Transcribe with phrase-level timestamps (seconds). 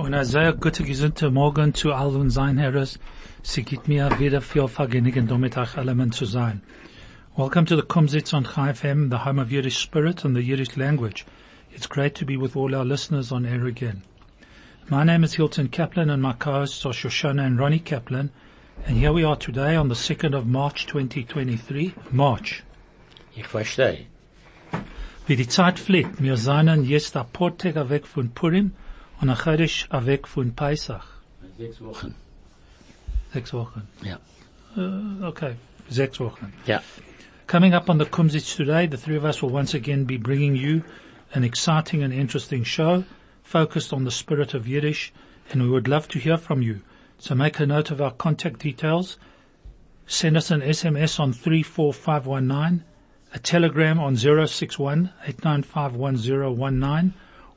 [0.00, 2.88] Und ein sehr gute, gesunde Morgen zu all unseren Herren.
[3.42, 6.62] Sie gibt mir wieder viel Vergnügen, damit euch Element zu sein.
[7.36, 10.74] Welcome to the Kumzits on Chai FM, the home of Yiddish spirit and the Yiddish
[10.78, 11.26] language.
[11.70, 14.02] It's great to be with all our listeners on air again.
[14.88, 18.30] My name is Hilton Kaplan and my co-hosts are Shoshana and Ronnie Kaplan.
[18.86, 21.92] And here we are today on the 2nd of March 2023.
[22.10, 22.62] March.
[23.36, 24.06] Ich verstehe.
[25.26, 28.72] Wie die Zeit fliegt, wir seien jetzt ein paar Tage weg von Purim
[29.20, 31.04] und ein Chodesh weg von Pesach.
[31.58, 32.14] Sechs Wochen.
[33.32, 33.86] Sechs Wochen.
[34.02, 34.18] Ja.
[34.76, 35.56] Uh, okay,
[35.88, 36.52] sechs Wochen.
[36.66, 36.82] Ja.
[37.46, 40.54] Coming up on the Kumzits today, the three of us will once again be bringing
[40.54, 40.82] you
[41.34, 43.04] an exciting and interesting show
[43.42, 45.12] focused on the spirit of Yiddish,
[45.50, 46.80] and we would love to hear from you.
[47.18, 49.18] So make a note of our contact details.
[50.06, 52.84] Send us an SMS on 34519,
[53.34, 57.12] a telegram on 061 8951019,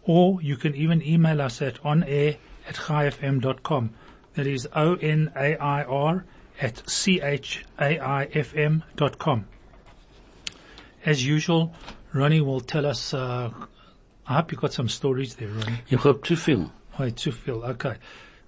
[0.05, 2.37] or you can even email us at onair
[2.67, 3.91] at chaifm.com.
[4.35, 6.25] That is O-N-A-I-R
[6.61, 9.45] at C-H-A-I-F-M dot com.
[11.05, 11.73] As usual,
[12.13, 13.51] Ronnie will tell us, uh,
[14.27, 15.81] I hope you got some stories there, Ronnie.
[15.89, 16.71] Ich hab zu viel.
[16.97, 17.63] Oh, to viel.
[17.63, 17.95] Okay.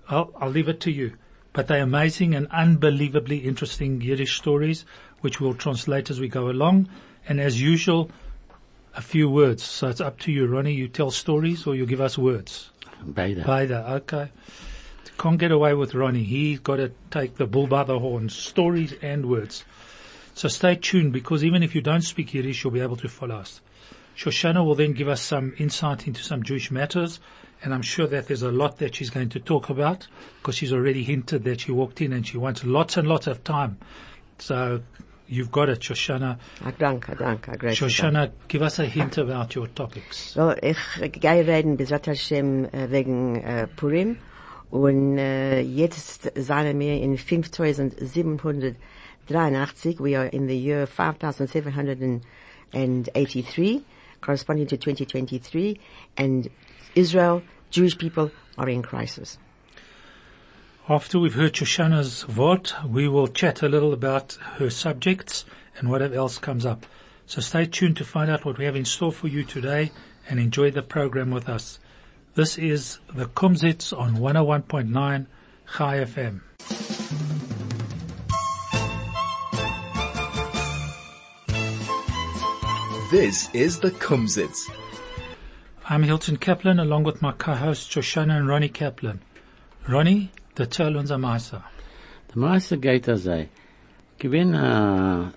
[0.08, 1.14] I'll, I'll leave it to you.
[1.52, 4.86] But they're amazing and unbelievably interesting Yiddish stories,
[5.22, 6.90] which we'll translate as we go along.
[7.28, 8.12] And as usual,
[8.96, 9.64] a few words.
[9.64, 10.74] So it's up to you, Ronnie.
[10.74, 12.70] You tell stories or you give us words.
[13.06, 13.40] Beide.
[13.40, 13.86] Either.
[13.88, 14.32] Okay.
[15.18, 16.24] Can't get away with Ronnie.
[16.24, 18.36] He's got to take the bull by the horns.
[18.36, 19.64] Stories and words.
[20.34, 23.36] So stay tuned because even if you don't speak Yiddish, you'll be able to follow
[23.36, 23.62] us.
[24.18, 27.20] Shoshana will then give us some insight into some Jewish matters
[27.64, 30.08] and I'm sure that there's a lot that she's going to talk about
[30.38, 33.44] because she's already hinted that she walked in and she wants lots and lots of
[33.44, 33.78] time.
[34.40, 34.82] So
[35.28, 36.38] you've got it, Shoshana.
[36.64, 37.78] Ah, danke, danke, great.
[37.78, 40.36] Shoshana, give us a hint about your topics.
[40.36, 40.78] Well, ich
[41.20, 44.18] gehe reden Bezrat Hashem äh, wegen äh, Purim
[44.70, 50.00] und äh, jetzt sind wir in 5783.
[50.00, 53.82] We are in the year 5783,
[54.22, 55.80] corresponding to 2023,
[56.18, 56.50] and
[56.96, 57.42] Israel,
[57.72, 59.38] Jewish people are in crisis.
[60.88, 65.44] After we've heard Shoshana's word, we will chat a little about her subjects
[65.80, 66.86] and whatever else comes up.
[67.26, 69.92] So stay tuned to find out what we have in store for you today
[70.30, 71.80] and enjoy the program with us.
[72.36, 75.26] This is the Kumzits on 101.9
[75.76, 76.42] Chai FM.
[83.10, 84.70] This is the Kumzits.
[85.90, 89.22] I'm Hilton Kaplan along with my co-hosts Shoshana and Ronnie Kaplan.
[89.88, 91.64] Ronnie, the tell unser Meister.
[92.30, 93.50] Der Meister geht sei.
[94.18, 95.34] Gewinn a,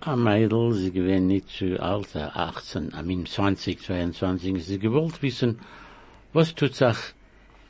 [0.00, 5.58] a Mädel, sie gewinn nicht zu alt, 18, I mean 20, 22, sie gewollt wissen,
[6.32, 6.96] was tut sich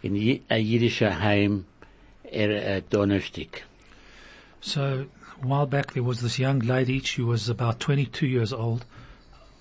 [0.03, 1.65] in a jüdischer Heim
[2.25, 3.65] er Donnerstag.
[4.61, 5.07] So,
[5.43, 8.85] a while back there was this young lady, she was about 22 years old,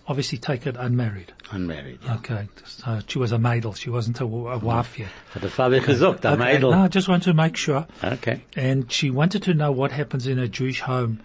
[0.08, 1.34] obviously taken unmarried.
[1.52, 2.00] Unmarried.
[2.06, 2.16] Ja.
[2.16, 5.10] Okay, so she was a maidel, she wasn't a, a wife yet.
[5.34, 6.72] Hat der Vater gesagt, a Mädel.
[6.72, 7.88] No, I just want to make sure.
[8.04, 8.42] Okay.
[8.56, 11.20] And she wanted to know what happens in a Jewish home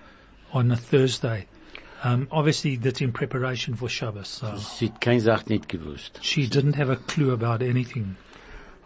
[0.53, 1.47] on a Thursday.
[2.05, 6.23] Um, obviously that's in preparation for Shabbos, so Sie hat keine Sache nicht gewusst.
[6.23, 8.17] she didn't have a clue about anything.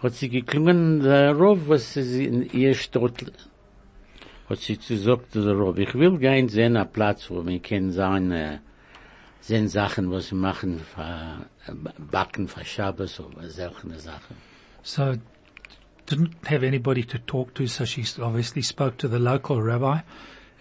[0.00, 3.22] Hat sie geklungen, der Rov, was sie in ihr Stott,
[4.48, 8.60] hat sie gesagt, der Rov, ich will gehen sehen, a Platz, wo wir können sein,
[9.42, 11.46] sehen Sachen, was wir machen, für,
[11.98, 14.36] backen für Shabbos oder solche Sachen.
[14.82, 15.16] So
[16.06, 20.00] didn't have anybody to talk to, so she obviously spoke to the local rabbi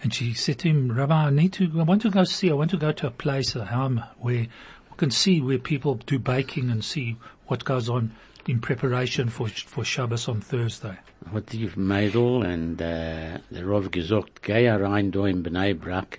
[0.02, 2.54] and she said to him, Rabbi, I need to, I want to go see, I
[2.54, 4.48] want to go to a place, a home where
[4.90, 8.12] we can see where people do baking and see what goes on
[8.48, 10.98] in preparation for, for Shabbos on Thursday.
[11.32, 15.74] Hat die Mädel und, äh, uh, der Rov gesagt, geh rein da uh, in Bnei
[15.74, 16.18] Brak,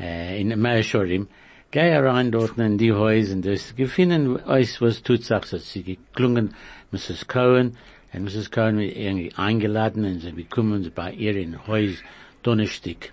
[0.00, 1.28] äh, in Meah Shearim,
[1.76, 6.54] geh rein dort in die Häuser das, gefunden euch, was tut sich, hat sie geklungen,
[6.90, 7.28] Mrs.
[7.28, 7.76] Cohen,
[8.14, 8.50] und Mrs.
[8.50, 12.02] Cohen wird irgendwie eingeladen und sie bekommen bei ihr in Haus
[12.42, 13.12] Donnerstag,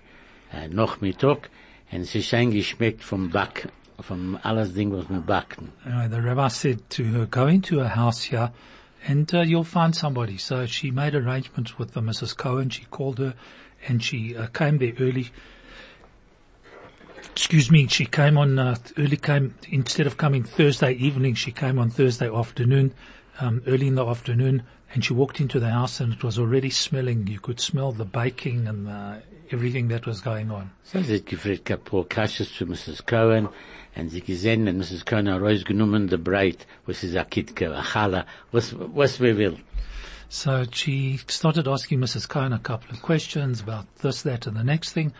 [0.50, 1.50] äh, Nachmittag,
[1.92, 3.68] und sie ist eingeschmeckt vom Back,
[4.00, 5.68] vom alles Ding, was wir backen.
[5.84, 8.50] Anyway, the rabbi said to her, go into a house here
[9.06, 10.38] and uh, you'll find somebody.
[10.38, 12.34] So she made arrangements with the Mrs.
[12.34, 12.70] Cohen.
[12.70, 13.34] She called her
[13.86, 15.32] and she uh, came there early.
[17.36, 19.16] Excuse me, she came on uh, early.
[19.16, 22.94] Came instead of coming Thursday evening, she came on Thursday afternoon,
[23.40, 26.70] um, early in the afternoon, and she walked into the house and it was already
[26.70, 27.26] smelling.
[27.26, 29.16] You could smell the baking and uh,
[29.50, 30.70] everything that was going on.
[30.84, 33.04] So sie hat gefragt, paar Kasches zu Mrs.
[33.04, 33.48] Cohen,
[33.96, 35.04] und sie gesehen, wenn Mrs.
[35.04, 39.56] Cohen hat rausgenommen, der Breit, was ist a Kitke, a Chala, was, was wir will.
[40.34, 42.28] So she started asking Mrs.
[42.28, 45.12] Cohen a couple of questions about this, that, and the next thing.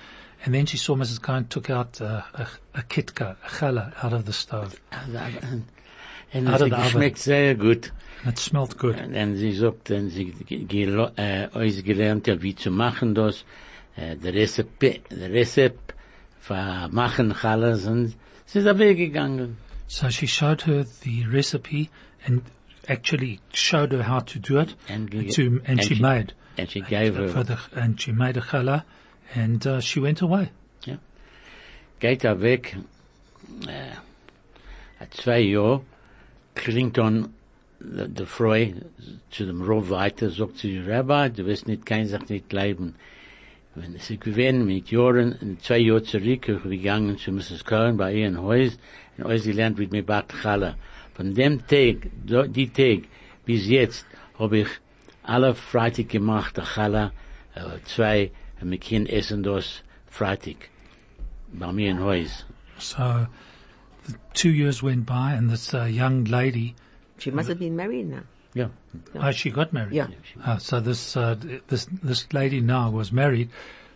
[0.45, 1.23] And then she saw Mrs.
[1.23, 4.81] Cohen took out uh, a, a kitka, a challah, out of the stove.
[4.91, 7.93] And Out of the hat geschmeckt sehr gut.
[8.27, 8.97] It smelled good.
[8.99, 11.13] Und sie sagt, und sie ge- gelo-
[11.55, 13.45] ausgelernt, ja, wie zu machen das,
[13.95, 15.95] äh, der Rezept, der Rezept,
[16.41, 18.15] für machen Challahs, und
[18.47, 19.59] sie ist weggegangen.
[19.87, 21.89] So she showed her the recipe
[22.27, 22.43] and
[22.89, 24.75] actually showed her how to do it.
[24.89, 26.35] And to, and, and she, she- made.
[26.57, 28.85] And she gave for her, the, and she made a challah
[29.35, 30.51] and uh, she went away.
[32.05, 32.77] geht er weg,
[33.67, 33.97] äh,
[35.01, 35.83] hat zwei Jahr,
[36.55, 37.31] klingt dann
[37.81, 38.55] der Frau
[39.31, 42.95] zu dem Rav weiter, sagt sie, Rabbi, du wirst nicht, kein sich nicht leben.
[43.75, 47.65] Wenn es gewesen mit Jahren, in zwei Jahren zurück, ich gegangen zu Mrs.
[47.65, 48.79] Cohen bei ihr in Haus,
[49.17, 50.77] und alles gelernt mit mir Bad Chala.
[51.15, 53.09] Von dem Tag, do- die Tag,
[53.45, 54.07] bis jetzt,
[54.39, 54.69] habe ich
[55.23, 57.13] alle Freitag gemacht, der Chala,
[57.55, 58.31] äh, zwei,
[58.61, 60.57] und wir können essen das Freitag.
[61.53, 62.45] Bei mir in Haus.
[62.79, 63.27] So
[64.07, 66.75] the two years went by and this uh, young lady,
[67.19, 68.23] She must have been married now.
[68.55, 68.69] Ja.
[69.15, 69.95] oh, she got married.
[69.95, 70.09] Yeah.
[70.45, 71.37] Uh, so this, uh,
[71.69, 73.51] this, this lady now was married,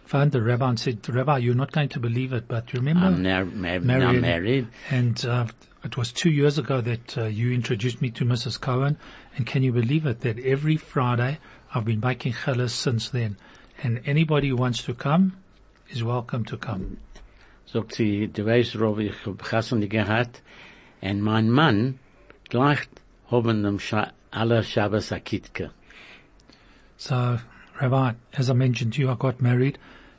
[0.04, 3.06] found the rabbi and said, Rabbi, you're not going to believe it, but you remember?
[3.06, 4.20] I'm now, mar- now Married.
[4.22, 4.66] married.
[4.90, 5.46] And uh,
[5.88, 8.60] it was two years ago that uh, you introduced me to Mrs.
[8.60, 8.98] Cohen,
[9.34, 11.38] and can you believe it that every Friday
[11.74, 13.38] I've been baking challahs since then,
[13.82, 15.38] and anybody who wants to come
[15.88, 16.98] is welcome to come.
[17.64, 19.38] Sagt sie, du weißt, Rob, ich hab
[19.88, 20.42] gehabt,
[21.00, 21.98] und mein Mann,
[22.50, 22.86] gleich
[23.30, 23.78] haben dem
[24.30, 25.70] alle Shabbos a Kitke.
[26.98, 27.38] So,
[27.80, 29.78] Rabbi, as I mentioned to you, I got married,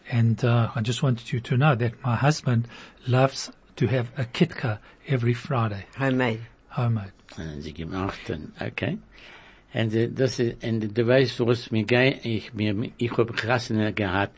[0.10, 2.68] and uh, I just wanted you to know that my husband
[3.06, 6.42] loves to have a kitka every Friday, Homemade.
[6.76, 7.14] homemade.
[7.38, 8.98] Und sie gemacht, und, okay.
[9.74, 13.94] Und äh, das ist, und du weißt, was mir geht, ich, mir, ich hab Chassani
[13.94, 14.36] gehabt,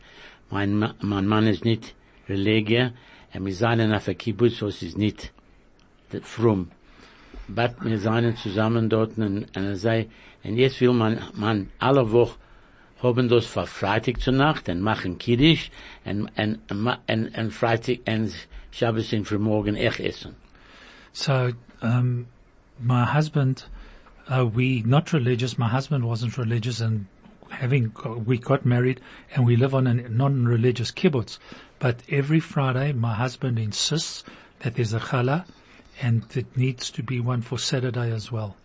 [0.50, 1.94] mein, Ma- mein Mann ist nicht
[2.28, 2.92] Religier,
[3.34, 5.32] und wir seien auf der Kibbutz, was ist nicht
[6.22, 6.70] frum.
[7.48, 10.08] But wir seien zusammen dort, und, und er sei,
[10.44, 12.38] und jetzt will man, man alle Woche
[13.02, 15.70] haben das für Freitag zur Nacht und machen Kiddisch
[16.04, 18.32] und, und, und, und Freitag und
[18.72, 20.34] Shabbos morgen echt essen.
[21.12, 21.52] So,
[21.82, 22.26] um,
[22.80, 23.64] my husband,
[24.28, 25.58] uh, we not religious.
[25.58, 27.06] My husband wasn't religious, and
[27.50, 27.92] having
[28.24, 29.00] we got married,
[29.34, 31.38] and we live on a non-religious kibbutz.
[31.78, 34.24] But every Friday, my husband insists
[34.60, 35.44] that there's a challah,
[36.00, 38.56] and it needs to be one for Saturday as well.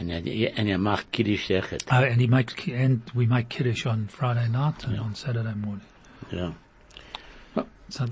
[0.00, 1.50] Er macht Kiddisch.
[1.50, 5.86] Uh, and he makes and we make kiddush on Friday night and on Saturday morning.
[6.32, 6.52] Ja.
[7.88, 8.06] So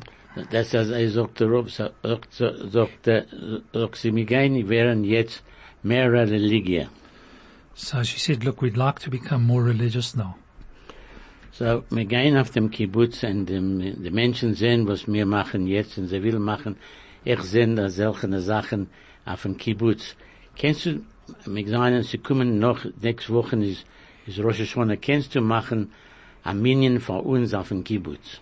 [0.51, 3.09] Das ist, er sagt, der Rob, sagt, sagt, sagt,
[3.73, 5.45] sagt, sie mir gehen, wären jetzt
[5.83, 6.89] mehr Religion.
[7.75, 10.37] So she said, look, we'd like to become more religious now.
[11.53, 15.97] So, wir gehen auf dem Kibbutz und dem, die Menschen sehen, was wir machen jetzt
[15.99, 16.77] und sie will machen.
[17.25, 18.89] Ich sehe da solche Sachen
[19.25, 20.17] auf dem Kibbutz.
[20.57, 21.01] Kennst du,
[21.47, 23.87] wir sagen, sie kommen noch, nächste Woche ist,
[24.27, 25.93] ist Rosh Hashanah, kennst du machen
[26.55, 28.41] Minion von uns auf dem Kibbutz?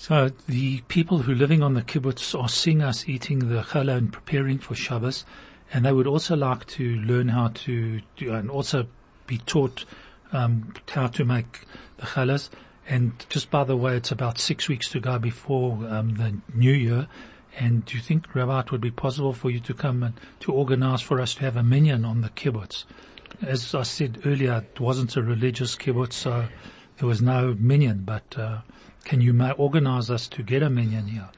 [0.00, 3.96] So the people who are living on the kibbutz are seeing us eating the challah
[3.96, 5.24] and preparing for Shabbos,
[5.72, 8.86] and they would also like to learn how to do, and also
[9.26, 9.84] be taught
[10.32, 12.48] um, how to make the challahs.
[12.88, 16.72] And just by the way, it's about six weeks to go before um, the New
[16.72, 17.08] Year.
[17.58, 20.52] And do you think, Rabbi, it would be possible for you to come and to
[20.52, 22.84] organize for us to have a minyan on the kibbutz?
[23.42, 26.46] As I said earlier, it wasn't a religious kibbutz, so
[26.98, 28.58] there was no minyan, but uh,
[29.08, 31.30] can you organize us to get a minyan here?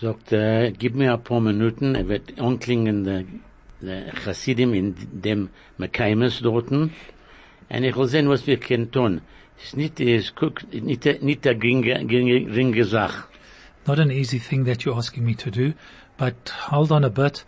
[0.00, 3.24] Sagt, äh, gib mir ein paar Minuten, er wird anklingen, der,
[3.80, 5.48] der Chassidim in dem
[5.78, 6.92] Mekaimes dorten,
[7.70, 9.22] und ich will sehen, was wir können tun.
[9.56, 13.24] Es ist nicht, es guckt, nicht, nicht eine geringe, geringe, geringe Sache.
[13.86, 15.72] Not an easy thing that you're asking me to do,
[16.18, 16.34] but
[16.70, 17.44] hold on a bit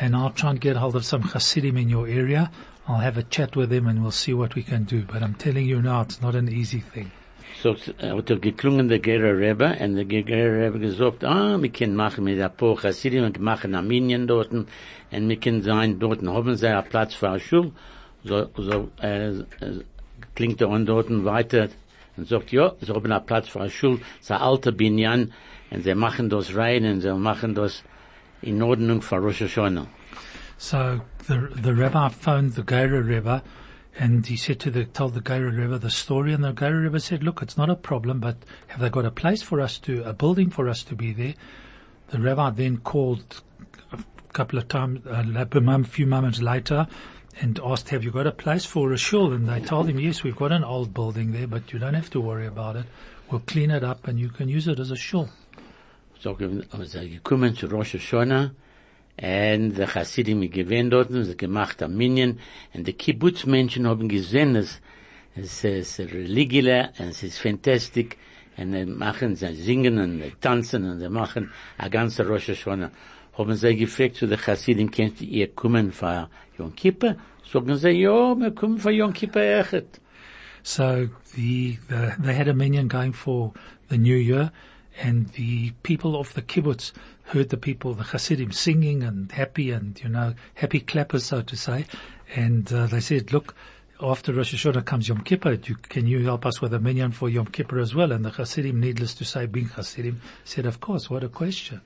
[0.00, 2.50] and I'll try and get hold of some Hasidim in your area.
[2.88, 5.02] I'll have a chat with them and we'll see what we can do.
[5.02, 7.10] But I'm telling you now, it's not an easy thing.
[7.62, 11.68] So, er hat er geklungen, der Gerrer Rebbe, und der Gerrer Rebbe gesagt, ah, wir
[11.68, 14.66] können machen mit ein paar Chassidim, wir machen Armenien dorten,
[15.10, 17.72] und wir können sein, dorten haben sie einen Platz für eine Schule,
[18.24, 19.42] so, so, äh, äh,
[20.34, 21.68] klingt er an dorten weiter,
[22.16, 25.32] und sagt, ja, sie haben einen Platz für eine Schule, ein alter Binyan,
[25.70, 27.84] und sie machen das rein, und sie machen das
[28.42, 29.86] in Ordnung für Rosh Hashanah.
[30.56, 33.42] So the the rabbi phoned the Geira Rebbe,
[34.00, 36.98] and he said to the told the Gerrer Rebbe the story, and the Gerrer Rebbe
[36.98, 38.36] said, "Look, it's not a problem, but
[38.68, 41.34] have they got a place for us to, a building for us to be there?"
[42.08, 43.42] The rabbi then called
[43.92, 43.98] a
[44.32, 46.86] couple of times, uh, a few moments later,
[47.42, 50.22] and asked, "Have you got a place for a shul?" And they told him, "Yes,
[50.22, 52.86] we've got an old building there, but you don't have to worry about it.
[53.30, 55.28] We'll clean it up, and you can use it as a shul."
[56.20, 58.52] So, gekommen zu Rosh Hashanah,
[59.22, 62.38] und die Hasidim gewähnt dort, sie gemacht am Minyan,
[62.72, 64.80] und die Kibbutzmenschen haben gesehen, es,
[65.36, 68.16] es ist religile, es ist fantastisch,
[68.56, 72.90] und sie machen, sie singen und sie tanzen und sie machen a ganze Rosh Hashanah.
[73.36, 77.16] Haben sie gefragt zu den Hasidim, könnt ihr kommen für Yom Kippur?
[77.50, 80.00] Sagen sie, ja, wir kommen für Yom Kippur echt.
[80.62, 83.52] So the, the they had a minyan going for
[83.88, 84.52] the new year,
[85.02, 86.92] and the people of the kibbutz
[87.32, 91.56] heard the people, the Hasidim, singing and happy and you know happy clappers, so to
[91.56, 91.86] say,
[92.34, 93.54] and uh, they said, "Look."
[94.02, 97.28] After Rosh Hashanah comes Yom Kippur, you, can you help us with a minyan for
[97.28, 98.12] Yom Kippur as well?
[98.12, 101.82] And the Hasidim, needless to say, being Hasidim, said, of course, what a question.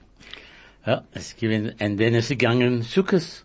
[0.86, 3.42] Ja, es gewinnt, und dann ist gegangen Sukkot.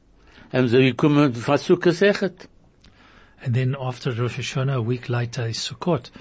[0.53, 2.47] Haben sie gekommen für Sukkot echt.
[3.41, 6.11] And then after Rosh Hashanah, a week later is Sukkot.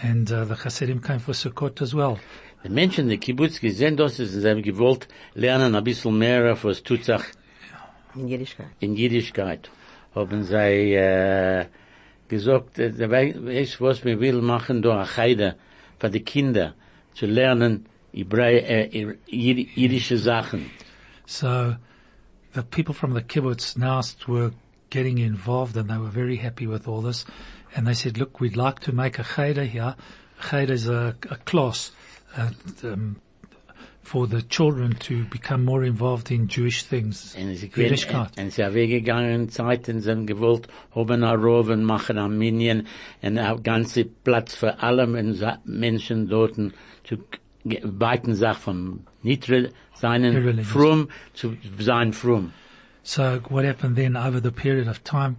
[0.00, 2.20] And uh, the Hasidim came for Sukkot as well.
[2.64, 6.64] Die Menschen, die Kibbutz gesehen, das ist, sie haben gewollt lernen ein bisschen mehr, auf
[6.64, 7.22] was tut sich
[8.14, 8.66] In Jiddischkeit.
[8.80, 9.70] in Jiddischkeit.
[10.14, 11.66] Haben sie, äh,
[12.28, 15.56] gesagt, äh, dabei ist, was wir will machen, da eine Heide
[16.00, 16.74] für die Kinder,
[17.14, 20.70] zu lernen, Hebräi, äh, uh, Jid- jiddische Sachen.
[21.26, 21.76] So
[22.54, 24.52] the people from the kibbutz now were
[24.90, 27.24] getting involved and they were very happy with all this.
[27.76, 29.94] And they said, look, we'd like to make a cheder here.
[30.50, 31.92] Cheder is a, a class
[32.38, 32.50] uh,
[32.86, 33.16] um,
[34.02, 37.34] for the children to become more involved in Jewish things.
[37.38, 38.38] Und sie Jiddischkeit.
[38.38, 42.86] und sie weggegangen, Zeiten sind gewollt, haben Roven, machen Minyan,
[43.22, 46.54] und ein ganzer Platz für alle Men- Menschen dort,
[47.04, 47.18] zu
[47.82, 52.52] weiten Sachen vom nicht re- seinen fromm zu sein fromm.
[53.02, 55.36] So what happened then over the period of time,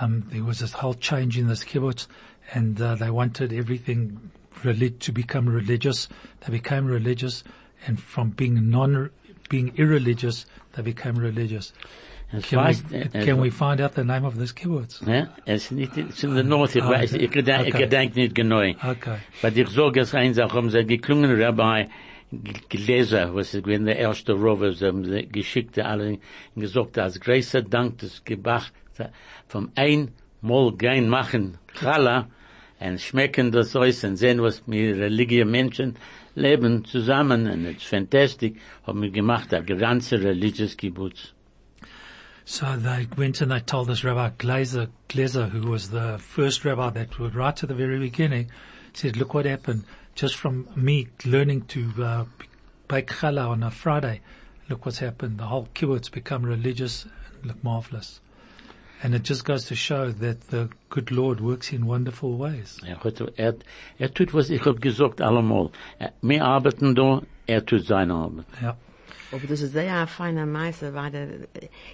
[0.00, 2.08] um, there was this whole change in this kibbutz
[2.52, 4.30] and uh, they wanted everything
[4.64, 6.08] relig- to become religious.
[6.40, 7.44] They became religious
[7.86, 9.10] and from being non,
[9.48, 11.72] being irreligious, they became religious.
[12.42, 12.58] Can,
[12.90, 15.00] we, äh, can we find out the name of this kibbutz?
[15.06, 17.84] Ja, es ist nicht, es ist in der Nord, ich weiß, ich gedenk, ich okay.
[17.84, 18.60] gedenk nicht genau.
[18.60, 19.16] Okay.
[19.40, 21.88] Weil ich sage es eins, auch haben sie geklungen, Rabbi,
[22.30, 26.18] g- gelesen, was ist gewesen, der erste Rover, sie haben geschickt, alle,
[26.54, 28.66] gesagt, als größer Dank des Gebach,
[29.46, 30.10] vom ein
[30.42, 32.28] Mal gehen machen, Challah,
[32.80, 35.96] und schmecken das aus und sehen, was mir religiöse Menschen
[36.34, 38.52] leben zusammen, und es ist fantastisch,
[38.86, 41.34] haben wir gemacht, ein ganzer religious Kibbutz.
[42.44, 46.88] So they went and they told this Rabbi Glazer, Glazer, who was the first rabbi
[46.90, 48.50] that was right at the very beginning,
[48.94, 52.24] said, look what happened just from me learning to uh,
[52.88, 54.20] bake challah on a Friday.
[54.68, 55.38] Look what's happened.
[55.38, 58.20] The whole kibbutz become religious and look marvelous.
[59.02, 62.78] And it just goes to show that the good Lord works in wonderful ways.
[62.84, 63.54] Er, hat, er,
[63.98, 65.70] er tut, was ich hab gesagt allemal.
[66.00, 68.46] Er- Wir arbeiten da, er tut seine Arbeit.
[68.60, 68.76] Yeah.
[69.30, 71.48] Aber das ist sehr ein feiner Meister, weil der-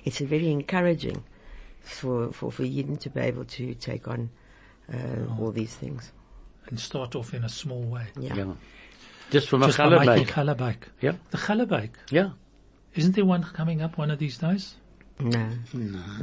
[0.05, 1.23] it's very encouraging
[1.81, 4.31] for, for, for Yidden to be able to take on
[4.91, 6.11] uh, all these things.
[6.71, 8.07] And start off in a small way.
[8.19, 8.35] Yeah.
[8.37, 8.57] Ja.
[9.31, 10.33] Just from a Just by making Chalabak.
[10.33, 10.87] challah bake.
[11.03, 11.99] Ja, The challah bake.
[12.11, 12.31] ja.
[12.95, 14.77] Isn't there one coming up one of these days?
[15.21, 15.49] No.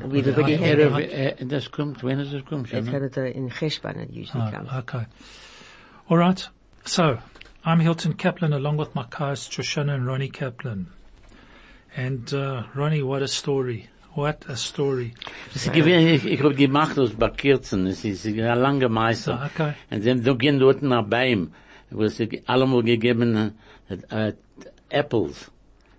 [0.05, 1.12] We've already I- had I- it.
[1.13, 4.43] Er, er, das kommt, wenn es kommt, I've had it uh, in Cheshvan, it usually
[4.48, 4.69] Oh, comes.
[4.74, 5.05] okay.
[6.10, 6.50] All right.
[6.86, 7.17] So,
[7.63, 10.88] I'm Hilton Kaplan along with my co-hosts Shoshana and Ronnie Kaplan.
[11.95, 13.88] And, uh, Ronnie, what a story.
[14.13, 15.13] What a story.
[15.55, 19.50] Es ist gewesen, ich, ich hab gemacht aus Bakirzen, es ist ein langer So, Meister.
[19.53, 19.74] okay.
[19.89, 21.51] Und sie haben da gehen dort nach Beim,
[21.89, 23.53] wo sie allemal gegeben,
[23.89, 24.33] äh, äh,
[24.89, 25.50] Apples.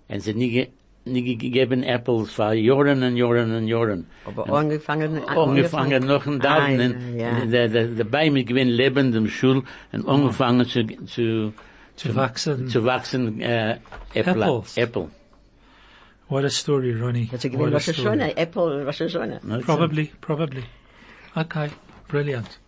[0.09, 0.73] Und sie nie, ge- nie
[1.05, 4.07] gegeben Apples für Jahren und Jahren und Jahren.
[4.25, 7.45] Aber angefangen, angefangen noch ein Daten, Ah, ja.
[7.45, 11.53] der, der, der Beim ist gewesen lebend im Schul und angefangen zu, zu,
[11.97, 12.69] To wachsen.
[12.69, 13.79] zu wachsen, äh,
[14.15, 14.43] Apple.
[14.45, 14.77] Apples.
[14.77, 15.09] Apple.
[16.29, 17.29] What a story, Ronnie.
[17.31, 18.19] That's a What given a Rosh story.
[18.19, 19.41] Hashanah, Apple Rosh Hashanah.
[19.43, 20.65] That's Probably, probably.
[21.37, 21.69] Okay.
[22.09, 22.59] Brilliant.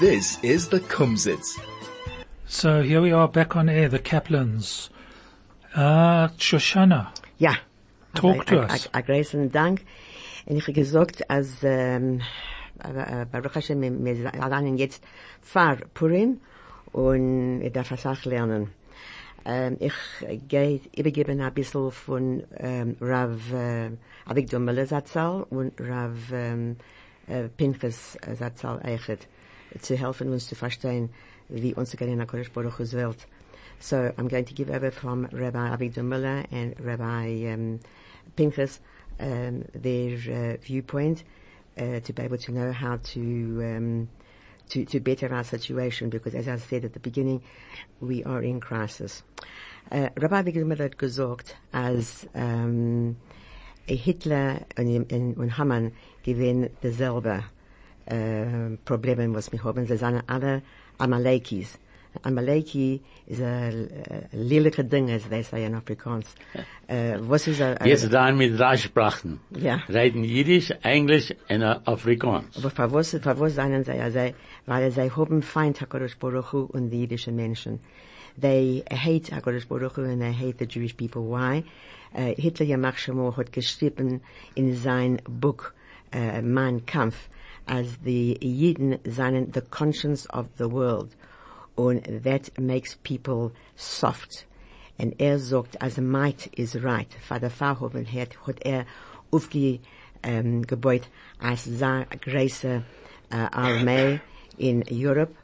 [0.00, 1.58] This is the Kumzits.
[2.54, 4.90] So here we are back on air, the Kaplans.
[5.74, 7.08] Uh, Shoshana.
[7.38, 7.54] Ja,
[8.14, 8.90] Talk to us.
[8.92, 9.80] A, großen Dank.
[10.44, 12.20] Und ich habe gesagt, als, ähm,
[12.84, 15.02] äh, Baruch Hashem, wir- lernen jetzt
[15.40, 16.40] vor Purim
[16.92, 18.70] und ich darf das auch lernen.
[19.46, 19.94] Ähm, ich
[20.46, 23.90] gehe übergeben ein bisschen von ähm, Rav äh,
[24.26, 26.76] Avigdor Miller Zatzal und Rav ähm,
[27.28, 29.26] äh, Pinchas Zatzal Eichet
[29.80, 31.08] zu helfen uns zu verstehen,
[31.52, 33.26] in der Kodesh Baruch Hu's Welt.
[33.78, 37.80] So I'm going to give over from Rabbi Avigdor Miller and Rabbi um,
[38.36, 38.80] Pinchas
[39.20, 41.24] um, their uh, viewpoint
[41.76, 44.08] uh, to be able to know how to um,
[44.70, 47.42] to, to better our situation because as I said at the beginning,
[48.00, 49.22] we are in crisis.
[49.90, 53.16] Uh, Rabbi Avigdor Miller hat gesagt, als um,
[53.86, 55.92] Hitler und, Haman
[56.22, 57.44] gewinnen dasselbe
[58.06, 59.86] äh, Probleme, was wir haben.
[59.86, 60.62] Sie sind alle
[61.02, 61.78] Amalekis.
[62.22, 66.34] Amaleki ist ein äh, lelijke Ding, as they say in Afrikaans.
[66.86, 69.40] Äh, was ist ein, Jetzt da mit drei Sprachen.
[69.58, 69.80] Ja.
[69.88, 72.56] Reden Jiddisch, Englisch und Afrikaans.
[72.58, 74.34] Aber für was, für was seien sie, also,
[74.66, 77.80] weil sie haben Feind HaKadosh Baruch Hu und die jüdischen Menschen.
[78.40, 81.22] They hate HaKadosh Baruch Hu and they hate the Jewish people.
[81.22, 81.64] Why?
[82.14, 84.20] Uh, Hitler Yamach Shemo hat geschrieben
[84.54, 85.72] in sein Buch,
[86.14, 87.30] uh, Mein Kampf,
[87.66, 91.10] als die Jiden seien the conscience of the world.
[91.74, 94.46] Und that makes people soft.
[94.98, 97.12] And er sagt, als might is right.
[97.14, 98.84] Vater Verhoeven hat, hat er
[99.30, 99.80] aufge,
[100.22, 102.82] ähm, gebaut als sehr große
[103.30, 104.20] äh, Armee
[104.58, 105.34] in Europe.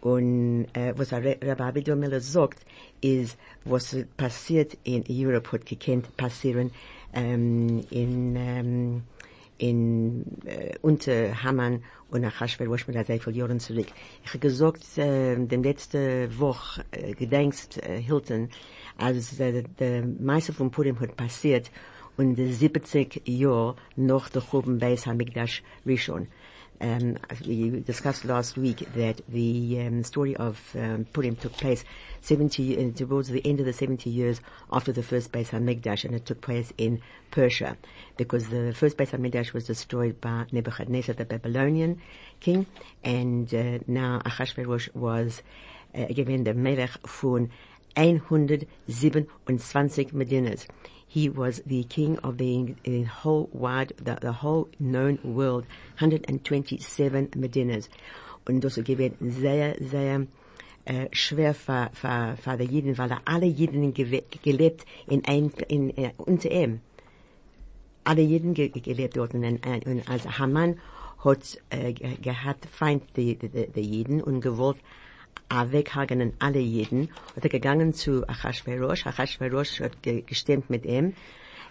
[0.00, 2.64] Und äh, was Rabbi Avigdor Miller sagt,
[3.00, 6.70] ist, was passiert in Europe hat gekannt passieren
[7.12, 9.02] ähm, in ähm,
[9.58, 13.88] in äh, unter Haman und Achashverosh mit sehr vielen Jahren zurück.
[14.24, 18.48] Ich habe gesagt, äh, dem letzte Woche äh, gedenkst äh, Hilton,
[18.98, 21.70] als äh, der Meister von Purim hat passiert
[22.16, 26.28] und die 70 Jahre nach der Churban Beis Hamikdash Rishon.
[26.80, 31.84] Um, we discussed last week that the um, story of um, Purim took place
[32.20, 36.14] 70 uh, towards the end of the 70 years after the first Beis Hamikdash, and
[36.14, 37.76] it took place in Persia,
[38.16, 42.00] because the first Beis Hamikdash was destroyed by Nebuchadnezzar, the Babylonian
[42.40, 42.66] king,
[43.04, 45.42] and uh, now Achashverosh was
[45.94, 47.50] uh, given the Melech von
[47.96, 49.26] 127
[50.12, 50.66] Medinas.
[51.16, 55.64] He was the king of the, the whole wide, the, the whole known world,
[55.98, 57.88] 127 Medinas.
[58.46, 60.26] Und das gewesen sehr, sehr
[60.84, 66.10] äh, schwer für, für, für die Jiden, weil alle gewe- gelebt in ein, in, äh,
[66.18, 66.80] unter ihm.
[68.04, 70.78] Alle Jiden ge gelebt dort und, und, als Haman
[71.24, 74.76] hat äh, ge- gehabt Feind die, die, die, Jiden und gewollt
[75.48, 79.06] weghagen alle Jeden, hat er gegangen zu Achashverosh.
[79.06, 81.14] Achashverosh hat ge gestimmt mit ihm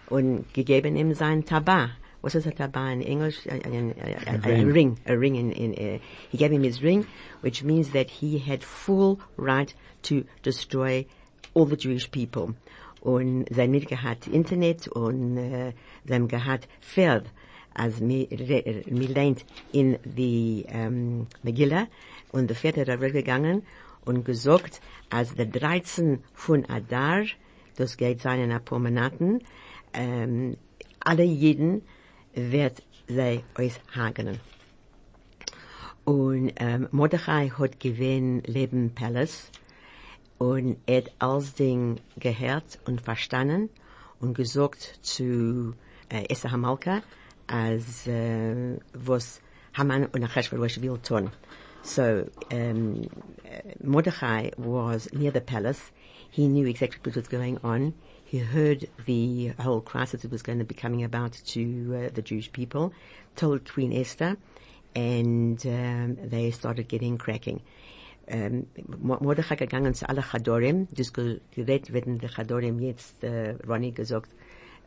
[0.08, 1.90] und gegeben ihm sein Taba.
[2.22, 4.98] Was ist ein Taba in a, a ring.
[5.06, 5.98] A ring in, in uh,
[6.30, 7.06] he gave him his ring,
[7.42, 11.06] which means that he had full right to destroy
[11.54, 12.54] all the Jewish people.
[13.00, 15.72] Und sein mit gehabt Internet und äh,
[16.04, 17.26] sein gehabt Feld
[17.76, 18.26] als mir,
[18.88, 19.36] mir
[19.72, 21.86] in die ähm, Megillah
[22.36, 23.62] und der Vater hat weggegangen
[24.04, 27.24] und gesagt, als der 13 von Adar,
[27.76, 29.40] das geht sein in paar Monaten,
[29.94, 30.58] ähm,
[31.00, 31.82] alle Jeden
[32.34, 34.38] wird sie euch hagen.
[36.04, 39.50] Und ähm, Mordechai hat gewinn Leben Palace
[40.36, 43.70] und er hat alles Ding gehört und verstanden
[44.20, 45.72] und gesagt zu
[46.10, 47.00] äh, Esther Hamalka,
[47.46, 49.40] als äh, was
[49.72, 51.30] Haman und Achashverosh will tun.
[51.86, 53.08] So um,
[53.44, 55.92] uh, Mordechai was near the palace.
[56.28, 57.94] He knew exactly what was going on.
[58.24, 61.62] He heard the whole crisis that was going to be coming about to
[61.94, 62.92] uh, the Jewish people.
[63.36, 64.36] Told Queen Esther,
[64.96, 67.62] and um, they started getting cracking.
[68.28, 68.66] Um,
[69.20, 74.30] Mordechai gegangen zu alle Chadorim, das ge- gerät werden die Chadorim jetzt, Ronny gesagt,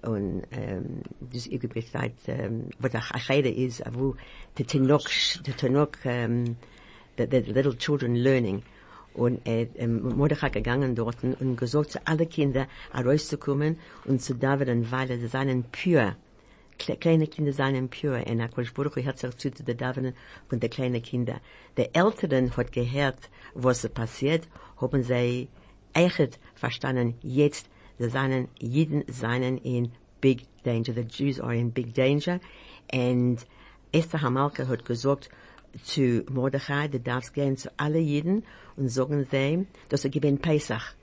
[0.02, 1.48] und ähm, das
[1.92, 4.16] seit, ähm, was der Achede ist, wo
[4.58, 5.10] der Tenok,
[5.46, 6.58] der Tenok, ähm,
[7.20, 8.64] the, the little children learning.
[9.14, 14.90] Und er, ähm, Mordechai gegangen dort und gesagt zu alle Kinder, herauszukommen und zu Daviden,
[14.92, 16.16] weil sie seien pure.
[16.80, 18.24] Kle- Kleine Kinder seien pure.
[18.24, 20.14] Und Akkolish Baruch hat sich zu den Daviden
[20.48, 21.40] von den kleinen Kindern.
[21.76, 24.48] Der Älteren hat gehört, was passiert,
[24.80, 25.50] haben sie
[25.94, 30.94] echt verstanden, jetzt, sie seien, jeden seien in big danger.
[30.94, 32.40] The Jews are in big danger.
[32.94, 33.46] And
[33.92, 35.30] Esther Hamalka hat gesagt,
[35.84, 38.44] zu Mordechai, du darfst gehen zu alle Jeden
[38.76, 40.96] und sagen sie, dass er gewinnt Pesach.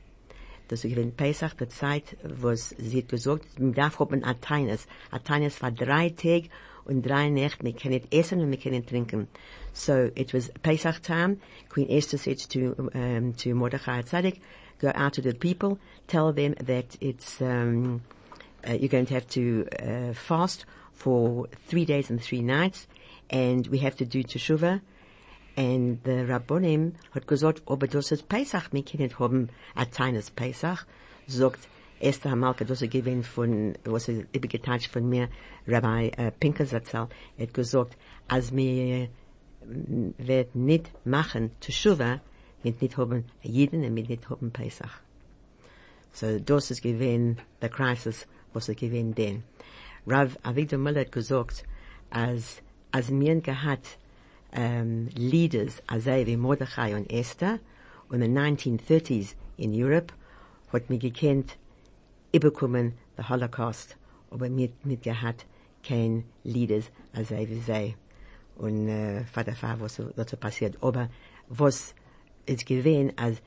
[0.68, 4.86] Das ist gewesen Pesach, der Zeit, wo es, sie hat gesagt, man darf haben Ateines.
[5.12, 6.48] Ateines war drei Tage
[6.84, 9.28] und drei Nächte, wir können nicht essen und wir können nicht trinken.
[9.72, 11.38] So it was Pesach time.
[11.68, 14.40] Queen Esther said to, um, to Mordechai Tzaddik,
[14.80, 18.02] go out to the people, tell them that it's, um,
[18.66, 22.88] uh, you're going to have to uh, fast for three days and three nights,
[23.30, 24.80] and we have to do teshuvah.
[25.56, 30.84] And the Rabbonim hat gesagt, aber das ist Pesach, wir können haben ein kleines Pesach,
[31.26, 35.28] sagt Esther Hamalka, das ist gewinn von, was ist übergeteilt von mir,
[35.66, 37.08] Rabbi uh, Pinker Zatzal,
[37.38, 37.96] hat gesagt,
[38.28, 39.08] als wir
[40.18, 42.20] wird nicht machen Teshuvah,
[42.62, 45.00] mit nicht haben Jeden und mit nicht haben Pesach.
[46.12, 49.42] So das ist gewinn the crisis, was ist gewinn denn.
[50.06, 51.64] Rav Avigdor Miller hat gesagt,
[52.10, 52.62] als,
[52.96, 53.98] als mir gehabt,
[54.56, 57.58] um, leaders, also wie Mordechai und Esther,
[58.08, 60.14] und in the 1930s in Europe,
[60.72, 61.58] hat mir gekannt,
[62.32, 63.98] überkommen, the Holocaust,
[64.30, 65.44] aber mit, mit gehabt,
[65.86, 67.94] kein Leaders, also wie sie.
[68.56, 70.82] Und, äh, Vater, Vater, was, so passiert.
[70.82, 71.10] Aber,
[71.48, 71.94] was
[72.46, 73.42] ist gewesen, als,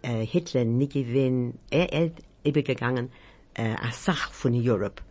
[0.00, 2.10] äh, Hitler nicht gewesen, er, er
[2.42, 3.10] übergegangen,
[3.52, 5.02] äh, a Sach von Europe,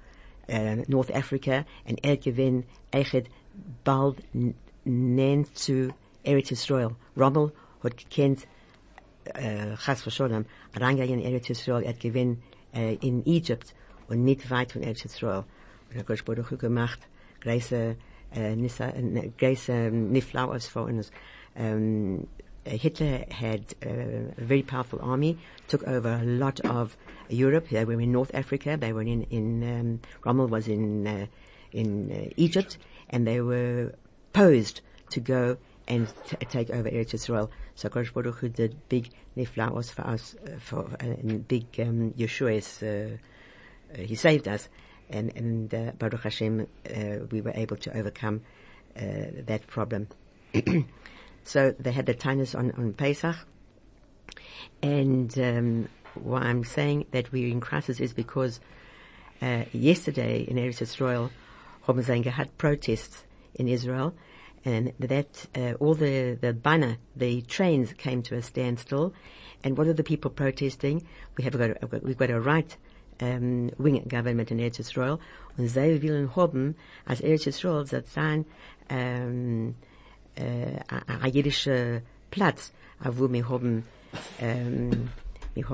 [0.48, 3.30] äh, North Africa, und er gewinn, echt
[3.84, 4.18] bald
[4.86, 6.96] nennt zu Eretz Yisrael.
[7.18, 7.52] Rommel
[7.84, 8.48] hat gekannt,
[9.26, 12.42] äh, Chas V'Sholem, reingegangen in Eretz Yisrael, er hat gewinn,
[12.74, 13.74] äh, in Egypt
[14.08, 15.44] und nicht weit von Eretz Yisrael.
[15.90, 17.00] Und hat Baruch Hu gemacht,
[17.42, 17.96] große,
[18.34, 21.12] äh, Nissa, äh, große Niflauers für uns.
[21.56, 22.28] Um,
[22.66, 25.38] Hitler had a very powerful army,
[25.68, 26.96] took over a lot of
[27.30, 27.68] Europe.
[27.70, 28.78] They were in North Africa.
[28.78, 31.26] They were in, in um, Rommel was in, uh,
[31.74, 32.78] in uh, Egypt,
[33.10, 33.94] and they were
[34.32, 34.82] posed
[35.12, 35.58] to go
[35.88, 37.52] and t- take over Eretz Israel.
[37.76, 42.82] So Kodesh Baruch Hu did big niflaos for us, uh, for uh, big um, Yeshua's.
[42.84, 43.18] Uh,
[43.98, 44.70] he saved us,
[45.10, 48.42] and and uh, Baruch Hashem, uh, we were able to overcome
[48.98, 49.02] uh,
[49.46, 50.08] that problem.
[51.44, 53.36] so they had the tinus on on Pesach,
[54.82, 58.60] and um, why I'm saying that we're in crisis is because
[59.74, 61.30] yesterday in Eretz Yisrael,
[61.88, 64.14] haben had protests in Israel,
[64.66, 69.14] and that uh, all the the banner, the trains came to a standstill.
[69.64, 71.06] And what are the people protesting?
[71.38, 72.76] We have got we've got a right
[73.22, 75.20] um, wing government in Eretz Yisrael,
[75.58, 78.46] und sie wollen haben, als Eretz Yisrael soll sein
[78.90, 79.76] um,
[80.36, 82.72] äh, ein jüdischer Platz,
[83.04, 83.84] wo wir haben
[84.42, 85.10] um,
[85.54, 85.70] wir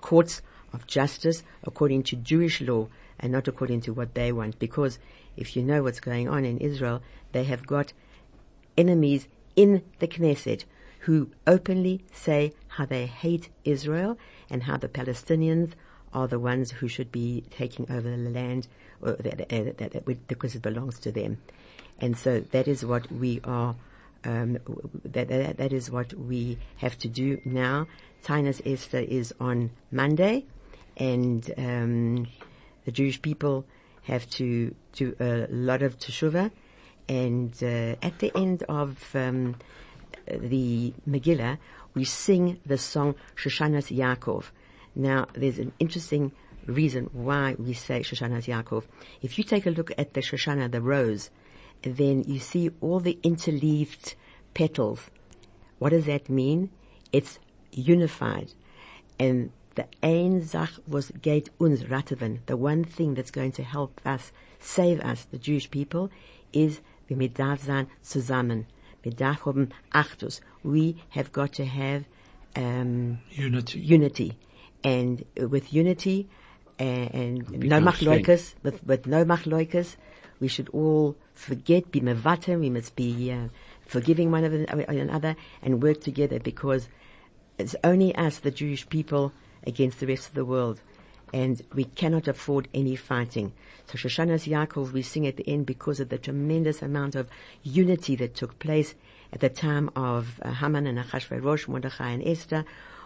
[0.00, 2.88] courts of justice according to Jewish law
[3.22, 4.58] and not according to what they want.
[4.58, 4.98] Because
[5.36, 7.92] if you know what's going on in Israel, they have got
[8.76, 10.64] enemies in the Knesset
[11.00, 14.18] who openly say how they hate Israel
[14.50, 15.72] and how the Palestinians
[16.12, 18.68] are the ones who should be taking over the land
[19.00, 21.38] that, uh, that, that, because it belongs to them.
[21.98, 23.74] And so that is what we are,
[24.24, 24.58] um,
[25.04, 27.86] that, that, that is what we have to do now.
[28.24, 30.44] Tainus Esther is on Monday
[30.96, 32.26] and, um,
[32.84, 33.64] the Jewish people
[34.02, 36.50] have to do a lot of teshuvah,
[37.08, 39.56] and uh, at the end of um,
[40.26, 41.58] the Megillah,
[41.94, 44.46] we sing the song Shoshanas Yaakov.
[44.94, 46.32] Now, there's an interesting
[46.66, 48.84] reason why we say Shoshanas Yaakov.
[49.20, 51.30] If you take a look at the Shoshana, the rose,
[51.82, 54.14] then you see all the interleaved
[54.54, 55.10] petals.
[55.78, 56.70] What does that mean?
[57.12, 57.38] It's
[57.72, 58.52] unified.
[59.18, 62.40] And the ein Zach was geht uns ratten.
[62.46, 66.10] The one thing that's going to help us, save us, the Jewish people,
[66.52, 68.66] is wir mit darf sein zusammen.
[69.02, 70.40] Wir darf haben Achtus.
[70.62, 72.04] We have got to have
[72.56, 73.80] um, unity.
[73.80, 74.38] Unity,
[74.84, 76.28] and with unity
[76.78, 79.96] uh, and no machloikas, with, with no machloikas,
[80.40, 82.60] we should all forget, be mevatem.
[82.60, 83.48] We must be uh,
[83.86, 86.88] forgiving one of another and work together because
[87.58, 89.32] it's only us, the Jewish people,
[89.66, 90.80] against the rest of the world.
[91.32, 93.52] And we cannot afford any fighting.
[93.86, 97.28] So Shoshanas Yaakov we sing at the end because of the tremendous amount of
[97.62, 98.94] unity that took place
[99.32, 102.64] at the time of uh, Haman and Achashverosh, Mordechai and Esther,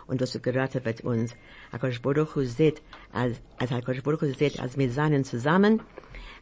[0.08, 1.34] und das geraten wird uns.
[1.72, 5.80] HaKadosh Baruch Hu sieht, als, als HaKadosh Baruch Hu sieht, als wir seien zusammen,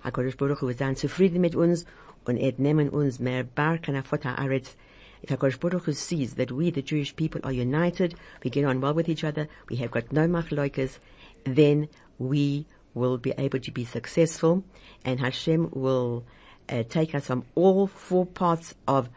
[0.02, 1.86] HaKadosh Baruch Hu sein zufrieden mit uns,
[2.24, 4.76] und er nehmen uns mehr Bar Kanafot Haaretz,
[5.24, 8.82] if HaKadosh Baruch Hu sees that we, the Jewish people, are united, we get on
[8.82, 10.98] well with each other, we have got no machlokas,
[11.44, 14.62] then we will be able to be successful
[15.04, 16.24] and Hashem will
[16.68, 19.08] uh, take us from all four parts of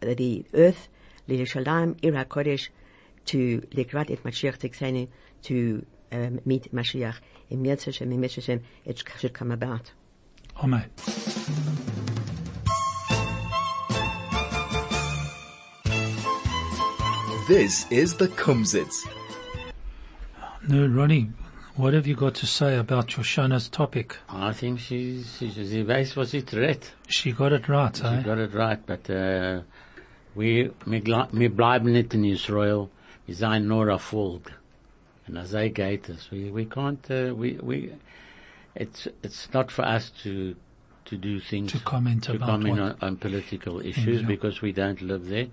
[0.00, 0.88] the earth,
[1.26, 2.68] Yerushalayim, Ir HaKodesh,
[3.26, 5.08] to Likrat et Mashiach Tzidkenu,
[5.44, 7.16] to um, meet Mashiach.
[7.48, 9.92] It should come about.
[10.62, 10.84] Amen.
[17.48, 19.06] This is the Kumzits.
[20.68, 21.30] No, Ronnie,
[21.76, 24.16] what have you got to say about Shoshana's topic?
[24.28, 26.92] I think she's, she's, sie weiß, was it right.
[27.08, 28.22] She got it right, She eh?
[28.22, 29.60] got it right, but, uh,
[30.34, 32.90] we, wir, gla- wir bleiben nicht in Israel.
[33.26, 34.52] Wir seien nur auf Volk.
[35.28, 37.92] And as I geht es, we, we can't, uh, we, we,
[38.74, 40.54] it's, it's not for us to,
[41.06, 41.72] to do things.
[41.72, 45.46] To comment to about comment what- on, on political issues because we don't live there.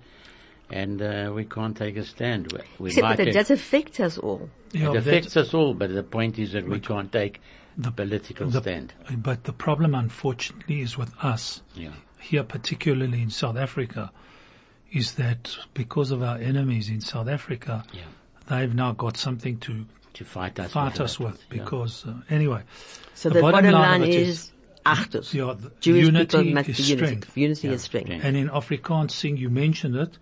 [0.70, 2.52] And, uh, we can't take a stand.
[2.52, 4.48] We, we Except might that it have- does affect us all.
[4.72, 7.40] Yeah, it affects us all, but the point is that we can't take
[7.76, 8.92] the political the- stand.
[9.18, 11.62] but the problem, unfortunately, is with us.
[11.74, 11.90] Yeah.
[12.20, 14.10] here, particularly in South Africa,
[14.90, 18.00] is that because of our enemies in South Africa, Yeah.
[18.48, 21.00] they've now got something to To fight us fight with.
[21.02, 21.24] us that.
[21.24, 21.44] with.
[21.50, 21.62] Yeah.
[21.62, 22.62] Because uh, anyway,
[23.14, 24.52] So The the, bottom bottom, line line, of it is, is-
[24.86, 25.34] Achdus.
[25.34, 27.36] yeah, the Jewish unity people must is be strength.
[27.36, 28.06] Unity Yeah, is strength.
[28.06, 28.24] strength.
[28.24, 30.16] and in Afrikaans sing, you mentioned it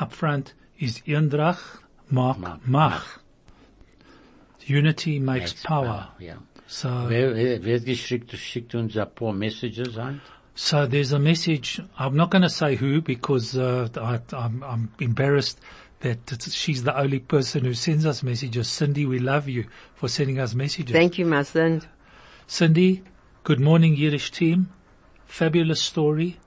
[0.00, 1.58] up front, is eendrag
[2.10, 3.02] maak Maak mag.
[4.66, 6.08] Unity makes Makes power.
[6.18, 6.36] Yeah.
[6.66, 10.20] So, Wer, wer, wer geschickt, schickt uns ein paar Messages an?
[10.54, 11.80] So there's a message.
[11.98, 15.58] I'm not going to say who because uh, I, I'm, I'm embarrassed
[16.00, 16.18] that
[16.50, 18.68] she's the only person who sends us messages.
[18.68, 20.92] Cindy, we love you for sending us messages.
[20.92, 21.82] Thank you, my son.
[22.46, 23.02] Cindy,
[23.42, 24.70] good morning, Yiddish team.
[25.26, 26.38] Fabulous story.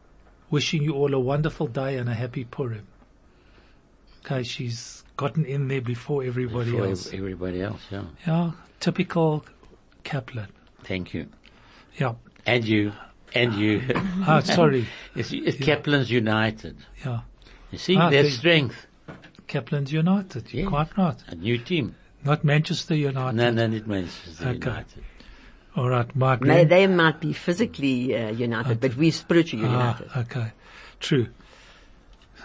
[0.50, 2.88] Wishing you all a wonderful day and a happy Purim.
[4.26, 7.08] Okay, she's gotten in there before everybody For else.
[7.08, 8.04] ev- everybody else, yeah.
[8.26, 9.46] Yeah, typical
[10.04, 10.48] Kaplan.
[10.84, 11.28] Thank you.
[11.98, 12.14] Yeah.
[12.46, 12.94] And you.
[13.36, 13.82] And you.
[14.26, 14.88] Ah, sorry.
[15.16, 16.78] it's, it's Kaplan's United.
[17.06, 17.22] Yeah.
[17.72, 18.40] You see, Ah, there's thank-
[18.72, 18.88] strength.
[19.48, 20.54] Kaplan's United.
[20.54, 20.70] You're Yeah.
[20.70, 21.18] quite right.
[21.28, 21.96] A new team.
[22.24, 23.36] Not Manchester United.
[23.36, 24.70] No, no, it Manchester Okay.
[24.70, 25.04] United.
[25.76, 26.42] All right, Mark.
[26.42, 30.10] May, they might be physically uh, united, but we spiritually ah, united.
[30.18, 30.52] okay,
[31.00, 31.28] true.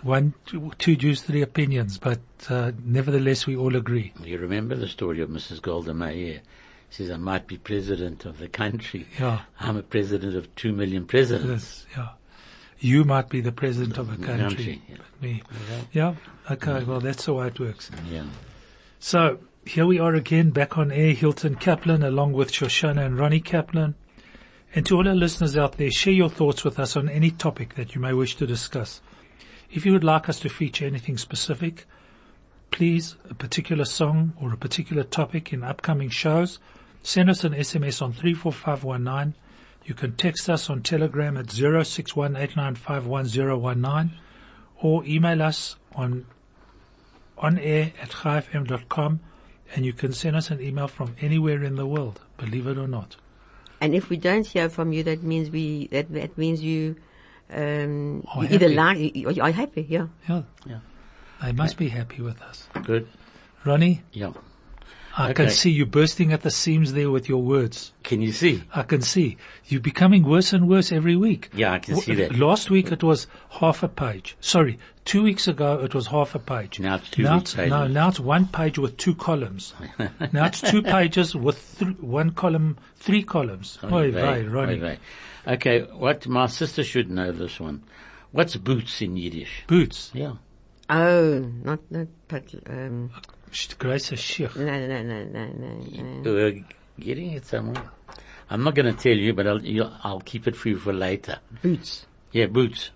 [0.03, 4.13] One, two, two Jews, three opinions, but uh, nevertheless we all agree.
[4.23, 5.61] You remember the story of Mrs.
[5.61, 6.41] Golda Meir?
[6.91, 9.07] She says, I might be president of the country.
[9.19, 11.87] Yeah, I'm a president of two million presidents.
[11.91, 12.09] yes, yeah.
[12.81, 14.97] You might be the president of a country, Country, yeah.
[14.99, 15.43] but me.
[15.93, 16.15] Yeah,
[16.49, 16.85] okay.
[16.85, 17.91] Well, that's the way it works.
[18.09, 18.25] Yeah.
[19.01, 23.41] So here we are again, back on air, Hilton Kaplan, along with Shoshana and Ronnie
[23.41, 23.97] Kaplan.
[24.75, 27.75] And to all our listeners out there, share your thoughts with us on any topic
[27.75, 29.01] that you may wish to discuss.
[29.71, 31.87] If you would like us to feature anything specific,
[32.71, 36.59] please, a particular song or a particular topic in upcoming shows,
[37.03, 39.35] send us an SMS on 34519.
[39.85, 44.11] You can text us on Telegram at 0618951019
[44.81, 46.27] or email us on
[47.37, 49.21] on air at chaifm.com
[49.75, 52.89] and you can send us an email from anywhere in the world, believe it or
[52.89, 53.17] not.
[53.81, 56.97] And if we don't hear from you, that means we, that, that means you,
[57.51, 59.25] um, Are either happy.
[59.25, 60.07] like, you are happy, yeah.
[60.29, 60.43] Yeah.
[60.67, 60.79] Yeah.
[61.43, 62.69] They must be happy with us.
[62.85, 63.09] Good.
[63.65, 64.33] Ronnie, Yeah.
[65.21, 67.93] I can see you bursting at the seams there with your words.
[68.05, 68.63] Can you see?
[68.73, 71.51] I can see you're becoming worse and worse every week.
[71.53, 72.37] Yeah, I can see that.
[72.39, 74.37] Last week it was half a page.
[74.41, 76.79] Sorry, two weeks ago it was half a page.
[76.79, 77.95] Now it's two now weeks it's, no, pages.
[77.95, 79.75] now it's one page with two columns.
[80.33, 83.77] now it's two pages with th- one column, three columns.
[83.83, 84.75] Oy Oy vey, vey, Ronnie.
[84.75, 84.99] oy vey.
[85.49, 87.83] Okay, what my sister should know this one.
[88.33, 89.65] What's boots in Yiddish?
[89.67, 90.11] Boots.
[90.13, 90.35] Yeah.
[90.91, 93.11] Oh, not, not, but, um,
[93.79, 94.55] Grace is sheikh.
[94.57, 96.33] no, no, no, no, no, no, no.
[96.35, 96.65] We're
[97.01, 97.83] getting it somewhere.
[98.51, 100.93] I'm not going to tell you, but I'll, you'll, I'll keep it for you for
[100.93, 101.39] later.
[101.63, 102.07] Boots.
[102.33, 102.91] Yeah, boots.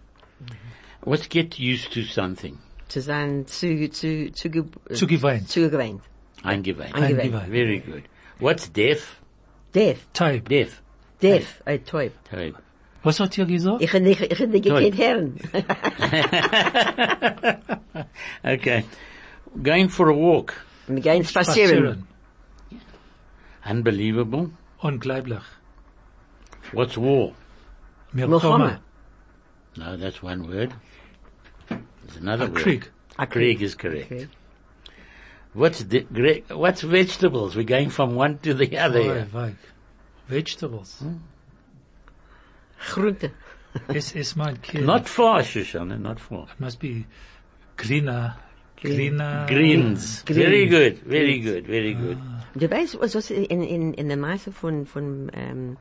[1.04, 2.58] What's get used to something?
[2.88, 5.48] Zu sein, zu, zu, zu, ge- Zugewöhnt.
[5.48, 6.02] zugewöhnt.
[6.44, 6.94] Eingeweiht.
[6.94, 7.32] Eingeweiht.
[7.32, 7.48] Eingeweiht.
[7.48, 8.02] Very good.
[8.38, 9.20] What's deaf?
[9.72, 10.46] Deaf, Tape.
[10.48, 10.81] Deaf.
[11.22, 12.12] Deaf, oh, toib.
[12.30, 12.56] Taib.
[13.04, 13.82] Was hat ihr gesagt?
[13.82, 14.92] Ich hätte nicht, ich hätte nicht Toib.
[14.96, 15.40] gekannt hören.
[18.44, 18.84] Okay.
[19.62, 20.54] Going for a walk.
[20.86, 22.06] Wir gehen spazieren.
[23.68, 24.50] Unbelievable.
[24.80, 25.42] Unglaublich.
[26.72, 27.32] What's war?
[28.12, 28.80] Milchoma.
[29.76, 30.72] No, that's one word.
[31.68, 32.56] There's another A word.
[32.56, 32.90] Krieg.
[33.18, 34.08] A Krieg is correct.
[34.08, 34.28] Krieg.
[35.54, 37.56] What's the, gre- what's vegetables?
[37.56, 39.26] We're going from one to the other.
[39.34, 39.54] Oy
[40.32, 40.40] here.
[40.40, 40.40] vey.
[40.40, 41.04] Vegetables.
[42.94, 43.30] Groente.
[43.88, 44.84] Es ist mein Kind.
[44.84, 46.46] Not far, Shoshana, not far.
[46.52, 47.06] It must be
[47.76, 48.36] greener.
[48.76, 49.46] Greener.
[49.48, 50.24] Greens.
[50.24, 50.44] Greens.
[50.44, 52.18] Very good, very good, very good.
[52.54, 55.76] Du weißt, was, was in, in, in der Maße von, von, ähm,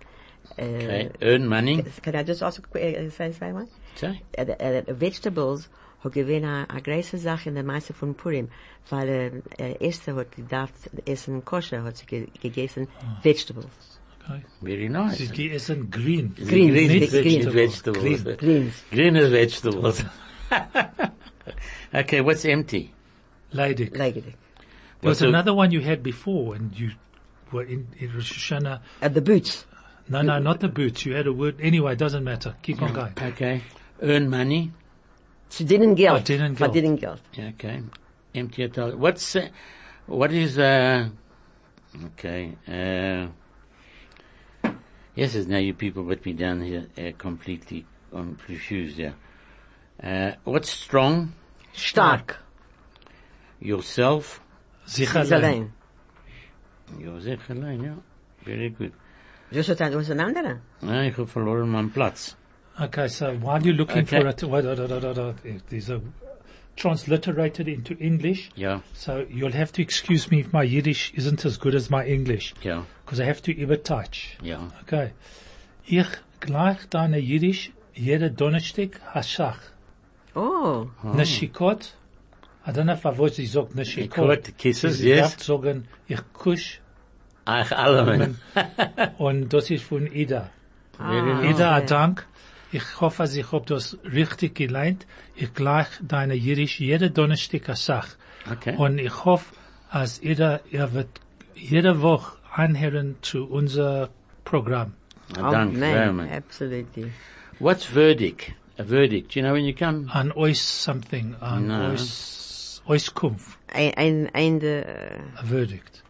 [0.58, 1.10] Okay.
[1.22, 1.84] Earn money.
[2.02, 3.68] can I just also uh, say, say one?
[3.96, 4.22] Say.
[4.38, 5.70] Uh, the, uh, vegetables
[6.04, 8.50] hat gewesen eine, eine große Sache in der Meister von Purim,
[8.90, 10.74] weil äh, Esther hat gedacht,
[11.06, 12.88] essen koscher, hat sie ge gegessen
[13.22, 14.01] Vegetables.
[14.36, 14.44] Okay.
[14.62, 15.18] Very nice.
[15.18, 16.34] Sie gegessen green.
[16.36, 17.52] Green, green, green, green green.
[17.52, 18.22] vegetables.
[18.24, 18.38] Green.
[18.38, 18.84] Greens.
[18.92, 20.04] Green is vegetables.
[21.94, 22.94] okay, what's empty?
[23.54, 23.98] Ledig.
[23.98, 24.24] Like it.
[25.02, 26.92] There was a- another one you had before and you
[27.52, 28.82] were in, in Rosh Hashanah.
[29.02, 29.66] At the boots.
[30.10, 31.06] No, no, not the boots.
[31.06, 31.56] You had a word.
[31.62, 32.56] Anyway, it doesn't matter.
[32.62, 33.14] Keep on going.
[33.22, 33.62] Okay.
[34.02, 34.72] Earn money.
[35.50, 36.24] Verdienen Geld.
[36.24, 36.72] Verdienen Geld.
[36.74, 37.22] Verdienen Geld.
[37.38, 37.82] Okay.
[38.34, 38.98] Empty a toilet.
[38.98, 39.48] What's, uh,
[40.08, 41.10] what is, uh,
[42.06, 43.28] okay, uh,
[45.16, 49.14] yes, now you people put me down here, uh, completely um, confused here.
[50.04, 51.34] Uh, what's strong?
[51.74, 52.38] Stark.
[53.60, 54.42] Yourself.
[54.86, 55.44] Sich Is allein.
[55.44, 55.72] alleen.
[57.00, 57.96] Yourself alone, yeah.
[58.46, 58.92] Very good.
[59.52, 60.60] Dus wat was een andere?
[60.82, 62.36] Ah, ich habe verloren meinen Platz.
[62.80, 64.22] Okay, so while you're looking Okay.
[64.22, 66.02] for it, wait, wait, wait, wait, wait, there's a
[66.76, 68.50] transliterated into English.
[68.56, 72.06] Ja, So you'll have to excuse me if my Yiddish isn't as good as my
[72.06, 74.38] English, ja, because I have to übertouch.
[74.42, 74.60] ja.
[74.84, 75.12] Okay.
[75.86, 76.08] Ich
[76.40, 79.60] gleich deine Yiddish jede Donnerstag Hashach.
[80.34, 80.88] Oh.
[81.04, 81.94] Neshikot.
[82.66, 84.58] I don't know if I've always sagt Neshikot.
[84.58, 85.36] Kisses, Sie yes.
[85.36, 86.80] darf sagen, ich kusch.
[87.44, 88.36] Ach, alle.
[89.18, 90.50] Und das ist von Ida.
[90.98, 91.56] Nice.
[91.56, 91.86] Ida, okay.
[91.88, 92.28] Dank.
[92.72, 95.06] Ich hoffe, ich hab das richtig gelernt.
[95.36, 98.16] Ich gleich deine Jiddisch jede Donnerstag Sache.
[98.50, 98.78] Okay.
[98.78, 99.54] Und ich hoffe,
[99.90, 101.10] als Ida, er wird
[101.56, 104.10] jede Woche anhören zu unser
[104.46, 104.94] Programm.
[105.38, 106.32] Ah, Danke man, very much.
[106.32, 107.12] absolutely.
[107.60, 108.52] What's verdict?
[108.78, 109.36] A verdict.
[109.36, 110.10] You know when you come?
[110.14, 111.92] An ois something, an No.
[111.92, 114.84] ois, oiskunft, Ein, ein, ein, de,
[115.38, 116.02] a verdict.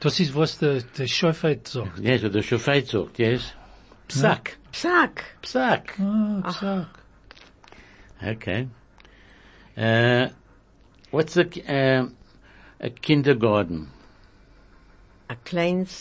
[0.00, 1.98] Das ist was der, der Schofet sagt.
[2.00, 3.52] Yes, what the shofet sagt, yes.
[4.08, 4.56] Psak.
[4.72, 5.24] Psak.
[5.42, 5.94] Psak.
[6.00, 6.86] Ah, sag.
[8.22, 8.68] Okay.
[9.76, 10.28] Uh,
[11.10, 12.08] what's a, uh,
[12.80, 13.88] a kindergarten?
[15.28, 15.92] A kleins,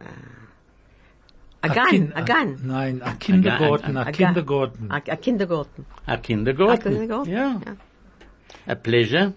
[0.00, 0.04] uh,
[1.62, 2.60] a A gun, kin- a gun.
[2.62, 4.90] Nein, a Kindergarten, a- a a- Kindergarten.
[4.90, 5.86] A, a kindergarten.
[6.06, 6.78] A kindergarten.
[6.78, 7.60] A kindergarten, Yeah.
[7.66, 7.74] ja.
[8.66, 9.32] A pleasure.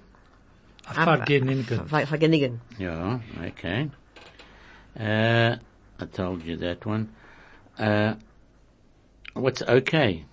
[0.88, 1.86] A Vergnügen.
[1.88, 2.60] Ver- Vergnügen.
[2.78, 3.89] Yeah, okay.
[5.00, 5.56] Uh,
[6.00, 7.08] I told you that one.
[7.80, 8.13] Uh,
[9.34, 10.26] what's okay?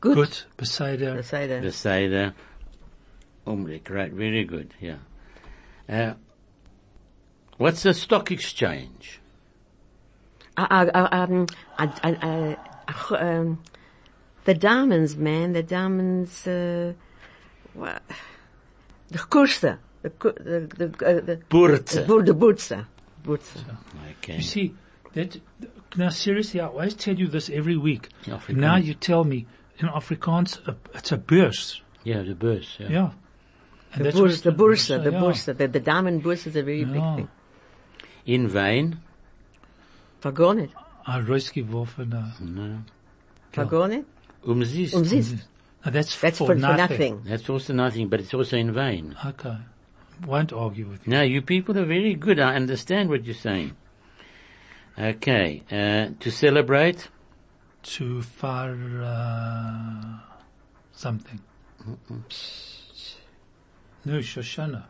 [0.00, 0.14] Gut.
[0.16, 1.60] Gut, beside Dat zei de.
[1.60, 2.32] The Seder.
[3.46, 4.98] Umrik, right, very good, yeah.
[5.88, 6.14] Uh,
[7.60, 9.20] what's a stock exchange?
[10.56, 11.46] A, a, a, um,
[11.78, 12.56] a,
[13.24, 13.62] um,
[14.44, 16.92] the diamonds, man, the diamonds, uh,
[17.74, 18.02] what?
[19.08, 19.78] The kurse.
[20.02, 21.84] The, ku- the, the, uh, the, Burze.
[21.94, 22.86] the, boer- the boerse.
[23.22, 23.62] Boerse.
[24.22, 24.36] Okay.
[24.36, 24.74] You see,
[25.12, 25.38] that,
[25.96, 28.08] now seriously, I always tell you this every week.
[28.48, 29.46] Now you tell me,
[29.78, 31.82] in Afrikaans, uh, it's a beurs.
[32.02, 32.88] Yeah, the bus, yeah.
[32.88, 33.10] Yeah.
[33.92, 35.52] And The that's boerse, what- the boerse, so, the yeah.
[35.52, 37.28] The, the diamond boerse is a very big thing.
[38.24, 39.00] In vain?
[40.18, 40.70] Vergoor niet.
[41.08, 42.78] A rausgeworfen, uh, No.
[43.50, 44.04] Vergoor niet.
[44.46, 44.94] Umzist.
[44.94, 45.48] Umzist.
[45.84, 46.76] now that's, That's for, for, for nothing.
[46.90, 47.22] nothing.
[47.24, 49.16] That's also nothing, but it's also in vain.
[49.26, 49.56] Okay.
[50.26, 51.12] Won't argue with you.
[51.12, 52.38] Now, you people are very good.
[52.38, 53.74] I understand what you're saying.
[54.98, 55.62] Okay.
[55.70, 57.08] Uh, to celebrate?
[57.82, 60.18] To far, uh,
[60.92, 61.40] something.
[64.04, 64.84] No, Shoshana.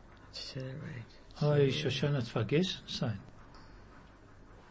[1.43, 3.19] Oh, Shoshana, it's vergessen sein.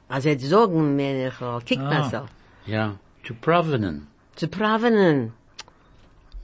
[0.07, 1.61] Als het zogen, meen ik al.
[1.63, 1.89] Kijk Ah.
[1.89, 2.27] maar zo.
[2.63, 2.91] Yeah.
[3.21, 4.07] To provenen.
[4.33, 5.33] Te pravenen.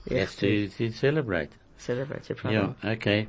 [0.02, 1.48] Yes, to, to celebrate.
[1.76, 2.76] Celebrate, te Yeah, pravenen.
[2.96, 3.28] okay.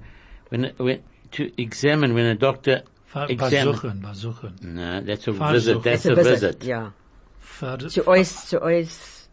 [0.50, 3.72] When, when, to examine when a doctor, Ver- Examine.
[3.72, 4.54] Besuchen, besuchen.
[4.62, 5.52] no, that's a Verzoek.
[5.52, 6.64] visit, that's It's a visit.
[6.64, 6.92] Ja.
[7.40, 9.28] Ver, Zu ois, zu ois,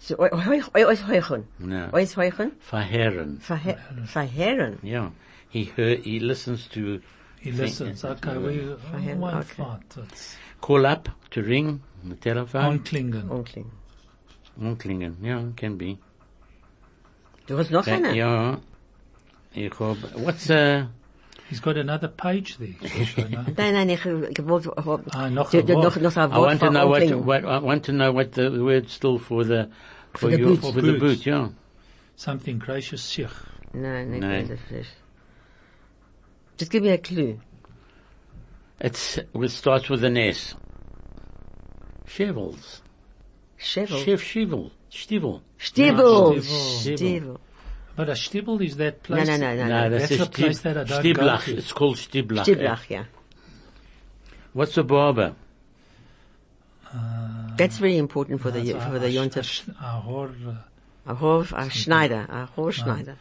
[0.00, 0.30] zu ois,
[0.74, 1.44] ois, ois heugen.
[1.58, 1.88] No.
[1.92, 2.52] Ois heugen.
[2.60, 3.38] Verherren.
[3.40, 4.78] Verhe- Verherren.
[4.82, 5.10] Yeah.
[5.54, 7.00] He heard, he listens to,
[7.40, 8.04] he listens.
[8.04, 8.54] Okay, we,
[8.98, 9.54] him, one okay.
[9.54, 9.84] thought.
[10.60, 12.80] Call up, to ring, the telephone.
[12.80, 13.28] Onklingen.
[13.30, 13.70] Onkling.
[14.60, 15.98] Onklingen, yeah, can be.
[17.46, 18.16] Du hast noch Ja, eine?
[18.16, 18.58] ja.
[19.52, 20.86] Ich hab, what's, uh,
[21.48, 22.74] He's got another page there.
[22.88, 23.56] Shoshana.
[23.56, 26.02] Nein, nein, ich, ich Ah, noch ein Wort.
[26.02, 28.88] noch, noch I want to know what, what, I want to know what the word
[28.88, 29.68] still for the,
[30.14, 30.60] for, the your, boot.
[30.62, 30.98] for the Boot.
[30.98, 31.50] boot, yeah.
[32.16, 33.30] Something gracious sich.
[33.72, 34.58] Nein, nicht Nein.
[36.58, 36.58] Diese Fisch.
[36.58, 37.40] Just give me a clue.
[38.80, 40.54] It's, it starts with an S.
[42.06, 42.82] Shovels.
[43.58, 44.04] Shevel.
[44.04, 44.70] Chef Shivel.
[44.90, 45.40] Stivel.
[45.58, 46.36] Stiebel.
[46.38, 46.98] Stiebel.
[46.98, 47.38] Stiebel.
[47.96, 49.26] But a stibble is that place.
[49.26, 49.68] no, no, no.
[49.68, 49.90] No, no.
[49.90, 51.46] that's, That's a a place that I don't Stiblach.
[51.46, 51.56] go to.
[51.58, 52.44] It's called Stiblach.
[52.44, 53.04] Stieblach, ja.
[54.52, 55.34] What's a barber?
[57.56, 59.36] That's very important for the, Also for a- the a- Yontif.
[59.36, 60.54] a sh- a hor, uh,
[61.06, 63.16] A Hof, a Schneider, a Haarschneider.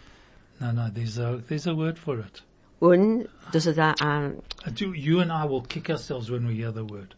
[0.60, 2.42] No, no, there's a, there's a word for it.
[2.84, 4.28] Und, das ist a, a,
[4.68, 7.16] Uh, do- You and I will kick ourselves when we hear the word.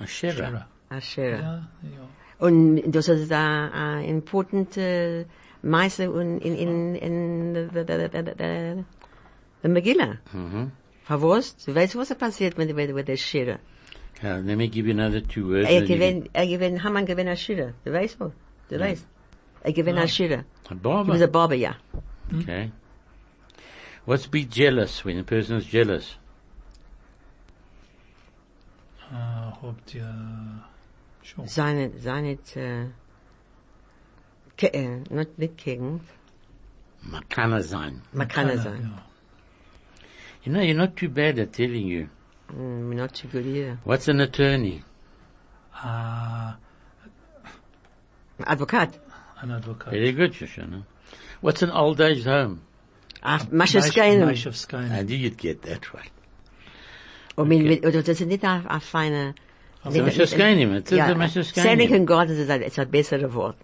[0.00, 0.34] A Shera.
[0.34, 0.66] Shera.
[0.90, 1.38] a Scherer.
[1.38, 2.08] Yeah, yeah.
[2.46, 5.24] Und das ist a, a important, uh,
[5.62, 8.84] Meise in, in, in, in, the,
[9.62, 10.18] the, Megillah.
[10.32, 10.72] Mhm.
[11.04, 11.66] Verwusst?
[11.68, 13.58] Du weißt, was er passiert mit, mit, mit der Scherer?
[14.16, 15.68] Okay, let me give you another two words.
[15.70, 17.72] Er then you gewinnt, er gewinnt, Haman gewinnt a Scherer.
[17.84, 18.32] Du weißt wo?
[18.68, 19.06] Du weißt.
[19.62, 20.44] Er gewinnt a Scherer.
[20.64, 21.12] can- A He barber.
[21.12, 21.76] was a barber, ja.
[22.40, 22.70] Okay.
[24.04, 26.16] What's be jealous when a person is jealous?
[29.10, 30.64] Uh, habt ihr,
[31.22, 31.46] sure.
[31.46, 32.86] Seine, seine, äh,
[34.56, 36.00] ke, not, nicht gegen,
[37.02, 38.02] Makana sein.
[38.12, 38.92] man kann es sein.
[38.94, 39.02] ja.
[40.42, 42.08] You know, you're not too bad at telling you.
[42.52, 43.78] Mm, not too good either.
[43.84, 44.82] What's an attorney?
[45.82, 46.54] Uh,
[48.46, 48.98] Advokat.
[49.40, 49.90] an advocate.
[49.92, 50.84] Very good, Shoshana.
[51.40, 52.62] What's an old age home?
[53.24, 54.26] Ach, Maschewskainen.
[54.26, 54.94] Maschewskainen.
[54.94, 56.12] How do you get that right?
[57.36, 59.34] Und mit, mit, oder das ist nicht a, a feine,
[59.84, 60.76] It's a Maschewskainen.
[60.76, 61.64] It's a ja, Maschewskainen.
[61.64, 61.80] Mm.
[61.80, 63.56] Senigen Gottes ist ein, ist ein besseres Wort.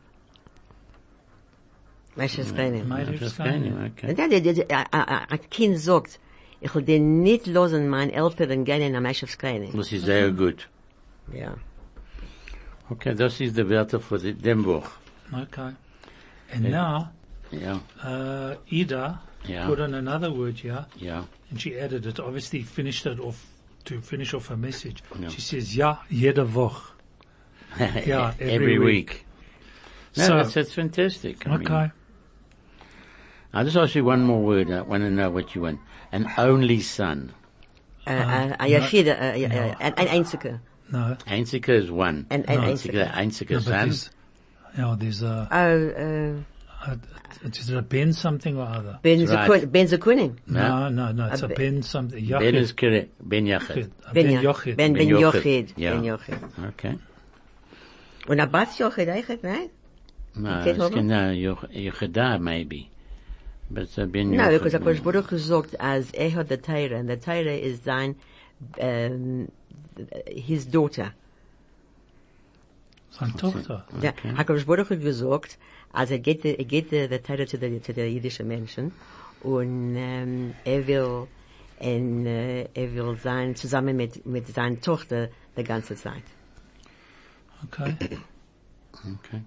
[2.16, 2.88] Maschewskainen.
[2.88, 4.14] Maschewskainen, okay.
[4.92, 6.18] A Kind sagt,
[6.60, 9.76] ich will den nicht losen, mein Eltern gehen in a Maschewskainen.
[9.76, 10.36] Das ist sehr mhm.
[10.38, 10.68] gut.
[11.32, 11.54] Ja.
[12.88, 15.74] Okay, das ist der Werte für die- dem Okay.
[16.52, 17.08] And now,
[17.52, 17.78] yeah.
[18.02, 19.66] uh, Ida Yeah.
[19.66, 21.24] put on another word here, Yeah.
[21.50, 23.46] and she added it, obviously finished it off,
[23.84, 25.02] to finish off her message.
[25.18, 25.28] Yeah.
[25.30, 26.92] She says, ja, jede Woche.
[27.78, 28.86] Yeah, every every week.
[29.10, 29.26] week.
[30.16, 31.46] No, So- that's, that's fantastic.
[31.46, 31.90] I mean, Okay.
[33.52, 34.70] I'll just ask you one more word.
[34.70, 35.80] I want to know what you want.
[36.12, 37.32] An only son.
[38.06, 40.60] Äh, äh, a Yachide, äh, äh, ein, ein Einziger.
[40.90, 41.16] No.
[41.26, 42.26] Einziger is one.
[42.30, 43.54] Ein, ein Einziger, Einziger.
[43.54, 43.88] einziger No, but son.
[43.88, 44.10] there's,
[44.78, 46.44] yeah, there's a, Oh,
[46.86, 46.98] a,
[47.46, 48.98] is it a Ben something or other?
[49.02, 49.48] Ben Right.
[49.50, 50.36] Zekun, Ben Zekunin.
[50.46, 52.24] No, no, no, it's A a Ben- Ben something.
[52.26, 52.54] Ben Yochid.
[52.54, 53.10] is correct.
[53.22, 53.90] Ben Yachid.
[54.12, 54.76] Ben, Ben Yochid.
[54.76, 55.74] Ben, Ben Ben Yochid.
[55.74, 55.74] Yochid.
[55.76, 56.68] Ben Yochid.
[56.68, 56.98] Okay.
[58.28, 59.70] Und a Bat Yochid eigentlich, nein?
[60.36, 61.02] No, Take it's over?
[61.02, 62.88] no, Yochida maybe.
[63.70, 64.52] But it's a Ben No, Yochid.
[64.62, 68.16] because Akash Baruch Hu sagt, as hat the Torah, and the Torah is sein,
[68.80, 69.50] um,
[70.26, 71.12] his daughter.
[73.10, 73.84] Seine Tochter.
[74.00, 75.56] Ja, Hakadosh Baruch Hu gesagt,
[75.92, 78.92] als er geht, er geht der, der Torah zu der, zu der jüdischen Menschen,
[79.42, 81.26] und, ähm, er will,
[81.78, 86.24] en, äh, er will sein, zusammen mit, mit seiner Tochter, die ganze Zeit.
[87.64, 87.96] Okay.
[89.02, 89.40] Okay.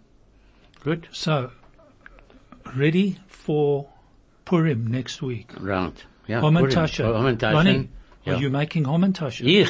[0.84, 1.08] Good.
[1.12, 1.52] So,
[2.76, 3.86] ready for
[4.46, 5.52] Purim next week.
[5.60, 5.94] Right.
[6.28, 6.42] Yeah.
[6.42, 7.04] Homentasche.
[7.06, 7.56] Homentasche.
[7.56, 7.90] Ronnie,
[8.26, 8.34] Ja.
[8.34, 9.44] are you making Homentasche?
[9.44, 9.70] Ich?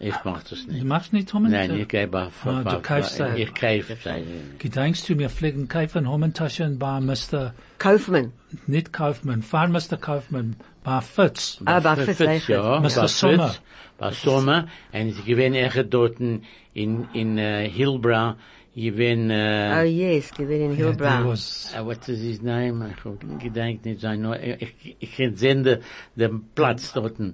[0.00, 0.84] Ich mach das Du nicht.
[0.84, 1.68] machst nicht Homentasche?
[1.72, 3.24] Nein, ich gebe auf, Ah, du auf, kaufst sie.
[3.42, 4.24] ich kaufe sie.
[4.58, 7.52] Gedenkst du mir pflegen kaufen Hommentaschen bei Mr.
[7.78, 8.32] Kaufmann.
[8.66, 9.96] nicht Kaufmann, fahr Mr.
[10.00, 11.58] Kaufmann bei Fitz.
[11.64, 12.78] Aber Für für Fitz, ja.
[12.80, 12.82] Mr.
[12.82, 13.54] bei Sommer.
[13.98, 14.68] Bei Sommer.
[14.92, 16.42] Und sie gewinnen echt dort in,
[16.74, 18.36] in, uh, Hillbrow.
[18.76, 21.30] Gewinnen, Oh uh, yes, gewinn in Yeah, there Hillbrow.
[21.32, 22.94] was, uh, what is his name?
[22.96, 25.80] Ich hab gedenkt nicht sein, nur, ich, ich, ich sehen den,
[26.14, 27.18] den Platz dort.
[27.18, 27.32] Uh,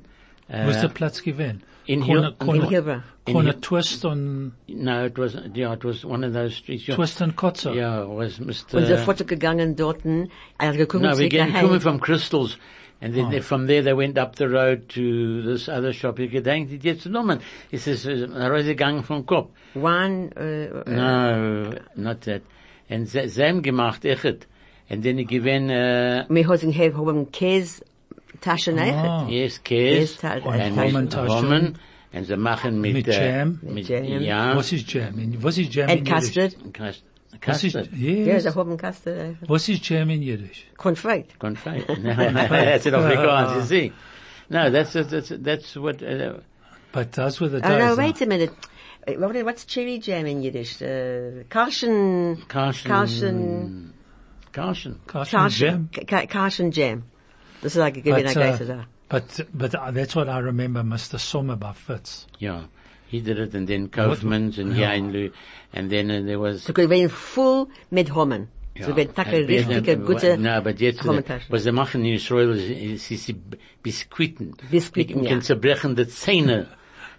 [0.48, 1.62] wo ist der Platz gewesen?
[1.86, 3.02] In Corner, Hill- In corner, Hillbrow.
[3.26, 6.86] in corner Hill- Twist und, No, it was, yeah, it was one of those streets.
[6.86, 7.74] Yeah, Twist und Kotzer.
[7.74, 8.78] yeah it was Mr.
[8.78, 12.58] Unser Vater gegangen dorten, er gekommen No, we zurück getting coming from Crystals.
[13.00, 16.18] And then they, from there they went up the road to this other shop.
[16.18, 17.40] Ich gedenkt, jetzt genommen.
[17.70, 19.50] He says, er ist gegangen vom Kopf.
[19.74, 22.42] One, uh, No, not that.
[22.88, 24.46] And ze, ze haben gemacht, echt.
[24.88, 27.82] And then ich gewinn, uh, wir haben hier haben Käse
[28.40, 29.26] Taschen Ah.
[29.28, 30.18] yes, Käse.
[30.18, 30.84] Käse, and and mit
[31.16, 31.74] Homentaschen.
[32.12, 33.58] And sie machen mit, Mit äh, Jam.
[33.62, 34.04] Mit, Jam.
[34.22, 34.54] Ja.
[34.56, 35.18] Was ist Jam?
[35.18, 36.34] in- Was ist Jam and in Yiddish?
[36.34, 36.72] custard.
[36.72, 37.02] Kast-
[37.44, 37.92] Was ist, Custard.
[37.96, 38.42] Ja, yes.
[38.44, 39.36] sie haben Custard.
[39.48, 40.66] Was ist Jam in Yiddish?
[40.76, 41.38] Konfekt.
[41.40, 41.86] Confite.
[42.02, 43.92] that's in Afrikaans, you see.
[44.48, 46.34] No, that's, that's, that's what, uh,
[46.92, 47.96] But those were the Oh no, days.
[47.98, 48.50] wait a minute.
[49.08, 50.80] Uh, What, what's cherry jam in Yiddish?
[50.80, 52.88] Uh, Karschen, Karschen.
[52.88, 53.92] Karschen,
[54.52, 54.96] Karschen.
[55.08, 55.88] Karsten Jam.
[55.92, 57.02] Karschen, Karschen jam.
[57.64, 58.86] Das ist like a gewinner But, uh, Geist.
[59.08, 61.18] but, but uh, that's what I remember, Mr.
[61.18, 62.26] Sommer by Fitz.
[62.38, 62.64] Yeah.
[63.08, 64.90] He did it and then Kaufman's and Ja.
[64.90, 65.32] Jainlu.
[65.72, 68.48] And then uh, there was, So gewinner full mit Hommen.
[68.78, 72.04] So wenn Tacke And then, richtige uh, gute No, but jetzt, uh, was sie machen
[72.04, 73.36] in Israel ist, ist die
[73.82, 74.52] Biskuiten.
[74.70, 75.30] Biskuiten, Man ja.
[75.30, 76.66] kann zerbrechen die Zähne.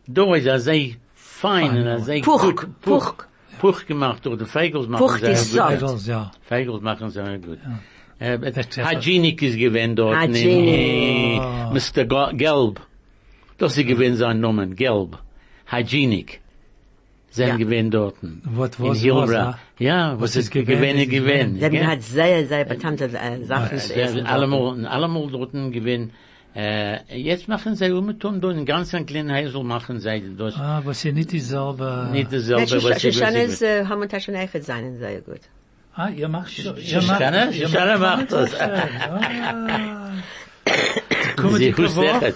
[0.05, 2.81] Da ist er sehr fein und er sehr Puch, gut.
[2.81, 3.13] Puch.
[3.59, 5.47] Puch gemacht, oder Feigels machen Puch, sehr die gut.
[5.47, 5.79] Saft.
[5.79, 6.31] Feigels, ja.
[6.41, 7.57] Feigels machen sehr gut.
[7.57, 10.23] Äh, das- Hygienic ist gewesen dort.
[10.25, 11.39] in, äh,
[11.73, 12.05] Mr.
[12.33, 12.79] Gelb.
[13.57, 15.17] Das ist gewesen sein Namen, Gelb.
[15.71, 16.41] Hygienic.
[17.31, 17.57] sind Ja.
[17.57, 18.15] gewesen dort.
[18.45, 19.59] What In Hilbra.
[19.77, 21.59] Ja, was ist gewesen, gewesen.
[21.59, 21.85] Sie gell?
[21.85, 24.25] halt sehr, sehr bekannte äh, Sachen zu Sie haben essen.
[24.25, 26.11] allemal, allemal dort gewesen.
[26.55, 30.55] Äh, jetzt machen sie umgetan, dort in ganz ein kleinen Häusl machen sie das.
[30.55, 32.07] Ah, was hier nicht dieselbe.
[32.13, 35.41] Nicht dasselbe, was sie Shoshanes was äh, haben wir schon echt sein, sehr gut.
[35.95, 36.75] Ah, ihr macht schon.
[36.77, 37.51] Shoshana?
[37.53, 38.53] Shoshana macht das.
[38.59, 40.11] Ah.
[41.37, 42.13] Kommen Sie die Kavach?
[42.21, 42.35] hustet.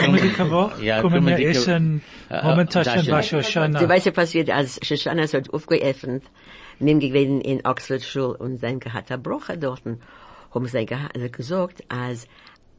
[0.00, 0.80] Kommen die Kavach?
[0.80, 3.38] Ja, Kommen kommen wir die Ka- essen Äh, momentan das bei schon.
[3.40, 3.88] Du Shoshana.
[3.88, 6.22] weißt ja passiert, als Shoshanes hat aufgeöffnet,
[6.78, 9.82] nimm gewesen in Oxford Schule und sein hat er Broche dort.
[10.54, 12.26] Haben sie geha- also gesagt, als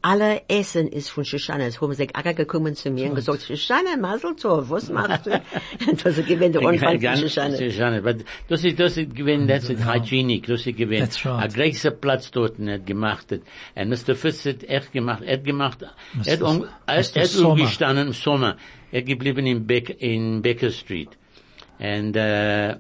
[0.02, 1.80] alle Essen ist von Shoshanes.
[1.80, 5.32] Haben sie auch gekommen zu mir und gesagt, Shoshana, Mazel Tov, was machst du?
[5.88, 7.60] Und das ist gewesen der Anfang von Shoshanes.
[7.60, 7.98] Shoshana.
[7.98, 8.16] Aber
[8.48, 11.04] das ist, das ist gewesen, das ist hygienic, das ist gewesen.
[11.04, 11.44] That's right.
[11.44, 13.32] Ein großer Platz dort hat gemacht.
[13.32, 13.42] hat.
[13.76, 14.16] Und Mr.
[14.16, 15.80] Fitz hat echt gemacht, er hat gemacht,
[16.26, 18.58] er hat, um- er hat, umgestanden im Sommer.
[18.92, 21.10] Er geblieben in Beck, in Baker Street.
[21.80, 22.78] Und, äh, äh,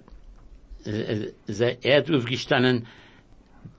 [0.85, 2.87] äh, er hat aufgestanden,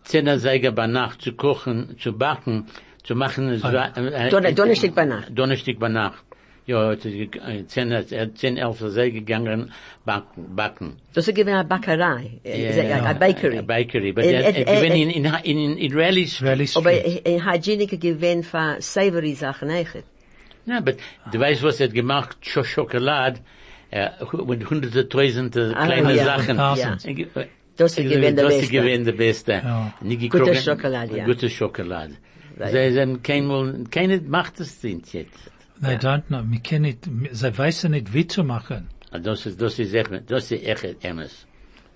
[0.05, 2.67] zehner Seiger bei Nacht zu kochen, zu backen,
[3.13, 3.61] zu machen.
[4.31, 5.31] Donnerstag bei Nacht.
[5.31, 6.25] Donnerstag bei Nacht.
[6.65, 9.73] Ja, 10, 10, 11 sei gegangen
[10.05, 10.55] backen.
[10.55, 10.97] backen.
[11.13, 13.59] Das ist gewesen eine Bäckerei, äh, eine Bakery.
[13.59, 16.77] Eine Bakery, aber äh, gewesen in, in, in Israeli Street.
[16.77, 20.05] Aber äh, Hygieniker gewesen für savory Sachen eigentlich.
[20.65, 20.93] Ja, aber
[21.33, 23.41] du weißt, was er gemacht, schon Schokolade,
[24.47, 26.57] mit hunderte, tausende ah, kleine Sachen.
[27.77, 28.55] Das ist gewesen der Beste.
[28.55, 29.63] Das ist gewesen der Beste.
[30.31, 31.25] Gute Schokolade, ja.
[31.25, 32.15] Gute Schokolade.
[32.59, 32.73] Right.
[32.73, 35.51] Sie sind kein Mal, keine macht es sind jetzt.
[35.81, 36.43] They don't know.
[36.45, 38.89] Wir kennen nicht, sie wissen nicht, wie zu machen.
[39.11, 41.47] Das ist, das ist echt, das ist echt Emmes.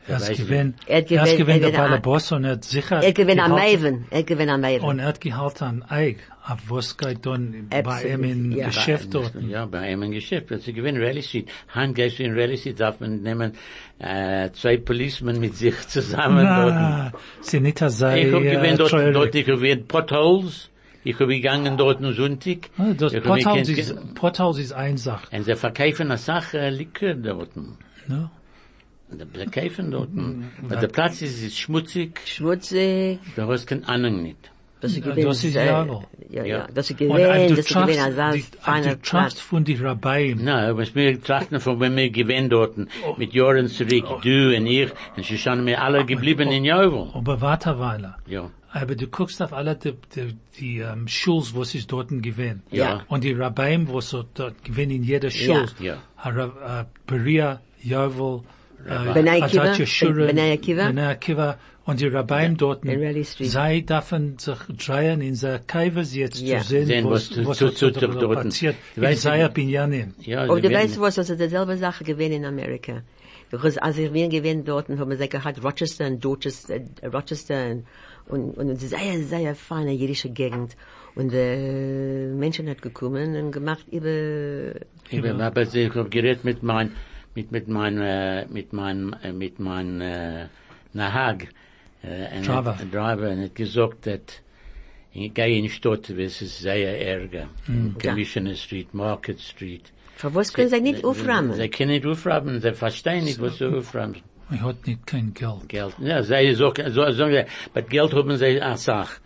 [0.08, 0.46] Er weiß ist ich.
[0.46, 3.12] gewinn, Er hat er gewinn- er der hat- Baller Boss und er hat sicher Er
[3.12, 4.04] gewinnt am Maven.
[4.10, 4.80] Er gewinnt am Maven.
[4.82, 8.66] Und er hat gehalten an Eig, auf was geht dann bei ihm in ja.
[8.66, 9.32] Geschäft dort.
[9.48, 10.50] Ja, bei ihm im Geschäft.
[10.50, 13.52] Wenn Sie gewinnen Rally Street, Hand gehst du in Rally Street, darf man nehmen,
[13.98, 16.74] äh, zwei Policemen mit sich zusammen dort.
[16.74, 20.70] Na, sie nicht als sei, Ich hab äh, gewinnt dort, dort, ich hab gewinnt Potholes.
[21.02, 22.68] Ich hab gegangen dort am Sonntag.
[22.78, 25.28] Ah, Das gekannt- ist, Pothaus ist eine Sache.
[25.36, 27.50] Und sie verkaufen eine Sache, Likör dort.
[28.08, 28.28] No?
[29.10, 30.12] Sie verkaufen dort.
[30.14, 30.44] Mhm.
[30.62, 33.20] Weil der Platz ist, ist schmutzig, Schmutzig.
[33.36, 34.50] da hast kein Ahnung nicht.
[34.80, 35.28] Das ist Ja, gewinnt.
[35.28, 36.04] das ist sehr- Jalo.
[36.28, 36.58] Ja, Ja.
[36.58, 36.66] ja.
[36.74, 37.06] Das ist äh,
[37.48, 39.40] du Das ist traust, Ein die- sehr feiner du traust Platz.
[39.40, 40.40] von die Rabbeim.
[40.42, 42.76] Na, was mir trachten von wenn wir gewinnt dort,
[43.16, 47.08] mit Jahren zurück, du und ich, und sie schon mir alle geblieben in Jauvel.
[47.14, 48.16] Aber Weile.
[48.26, 48.50] Ja.
[48.72, 52.62] Aber du guckst auf alle die, die, die um, Schuls, wo sie dort gewinnen.
[52.70, 53.02] Ja.
[53.08, 55.68] Und die Rabbeim, wo sie dort gewinnen in jeder Schule.
[55.80, 55.96] Ja.
[56.26, 58.42] Uh, Beria, Yovel,
[58.86, 60.90] uh, Bnei Akiva, Yeshurun, Bnei Akiva.
[60.90, 63.48] Bnei Akiva, und die Rabbeim dort, Raleigh Street.
[63.50, 66.58] sei dürfen sich drehen in der Caves jetzt Ja.
[66.60, 68.42] zu sehen, Sehen, was, was zu- was, zu- zu- dort.
[68.42, 68.74] passiert.
[68.96, 70.14] Du In weißt, Zaya Binyamin.
[70.20, 73.02] Ja, Aber sie du weißt was, ist dieselbe Sache gewesen in Amerika.
[73.52, 77.84] Because als ich bin gewesen dort, haben wir gehabt Rochester und Dorchester, äh, Rochester und,
[78.26, 80.76] und, und sehr, sehr feine jüdische Gegend.
[81.14, 84.74] Und äh, Menschen hat gekommen und gemacht über,
[85.08, 86.90] Ich aber ich hab geredet mit mein,
[87.36, 90.46] mit, mit mein, äh, mit mein, äh, mit mein, äh,
[90.94, 91.48] Nahag,
[92.02, 92.76] äh, ein Driver.
[92.80, 94.20] ein Driver, und hat gesagt, dass
[95.12, 97.48] ich gehe in Stadt, es ist sehr ärger.
[98.02, 99.92] Commissioner Street, Market Street.
[100.16, 101.70] für was können sie nicht Sie aufräumen?
[101.70, 104.16] können nicht aufräumen, sie verstehen nicht, was sie aufräumen.
[104.50, 105.68] Ich hat nicht kein Geld.
[105.68, 105.94] Geld.
[106.00, 109.20] Ja, sie so, so, so, aber Geld haben sie eine Sache.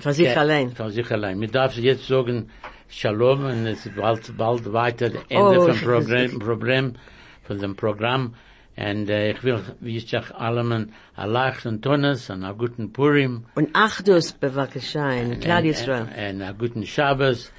[0.00, 0.72] Für sich Ja, allein.
[0.74, 1.38] Für sich allein.
[1.38, 2.50] Man darf jetzt sagen,
[2.88, 6.94] Shalom, und es ist bald, bald weiter, das Ende Oh, vom das Programm, Problem,
[7.42, 8.34] von dem Programm.
[8.76, 10.92] Und äh, ich will, wie ich sag, allem ein
[11.30, 16.02] leichten Tonnes, und einen guten Purim, Und Achdus bewakashain, Klal und, Yisrael.
[16.02, 17.50] und, und einen guten Shabbos,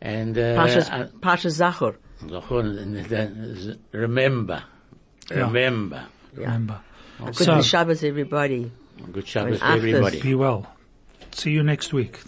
[0.00, 1.94] und, äh, Pashas, äh, Pashas Zachor.
[2.28, 3.28] so, und, äh,
[3.94, 4.62] remember,
[5.30, 5.46] Ja.
[5.46, 6.08] remember.
[6.36, 6.82] Remember.
[7.18, 8.70] Good So, Shabbos everybody.
[9.12, 10.20] Good Shabbos everybody.
[10.20, 10.66] be well.
[11.32, 12.18] See you next week.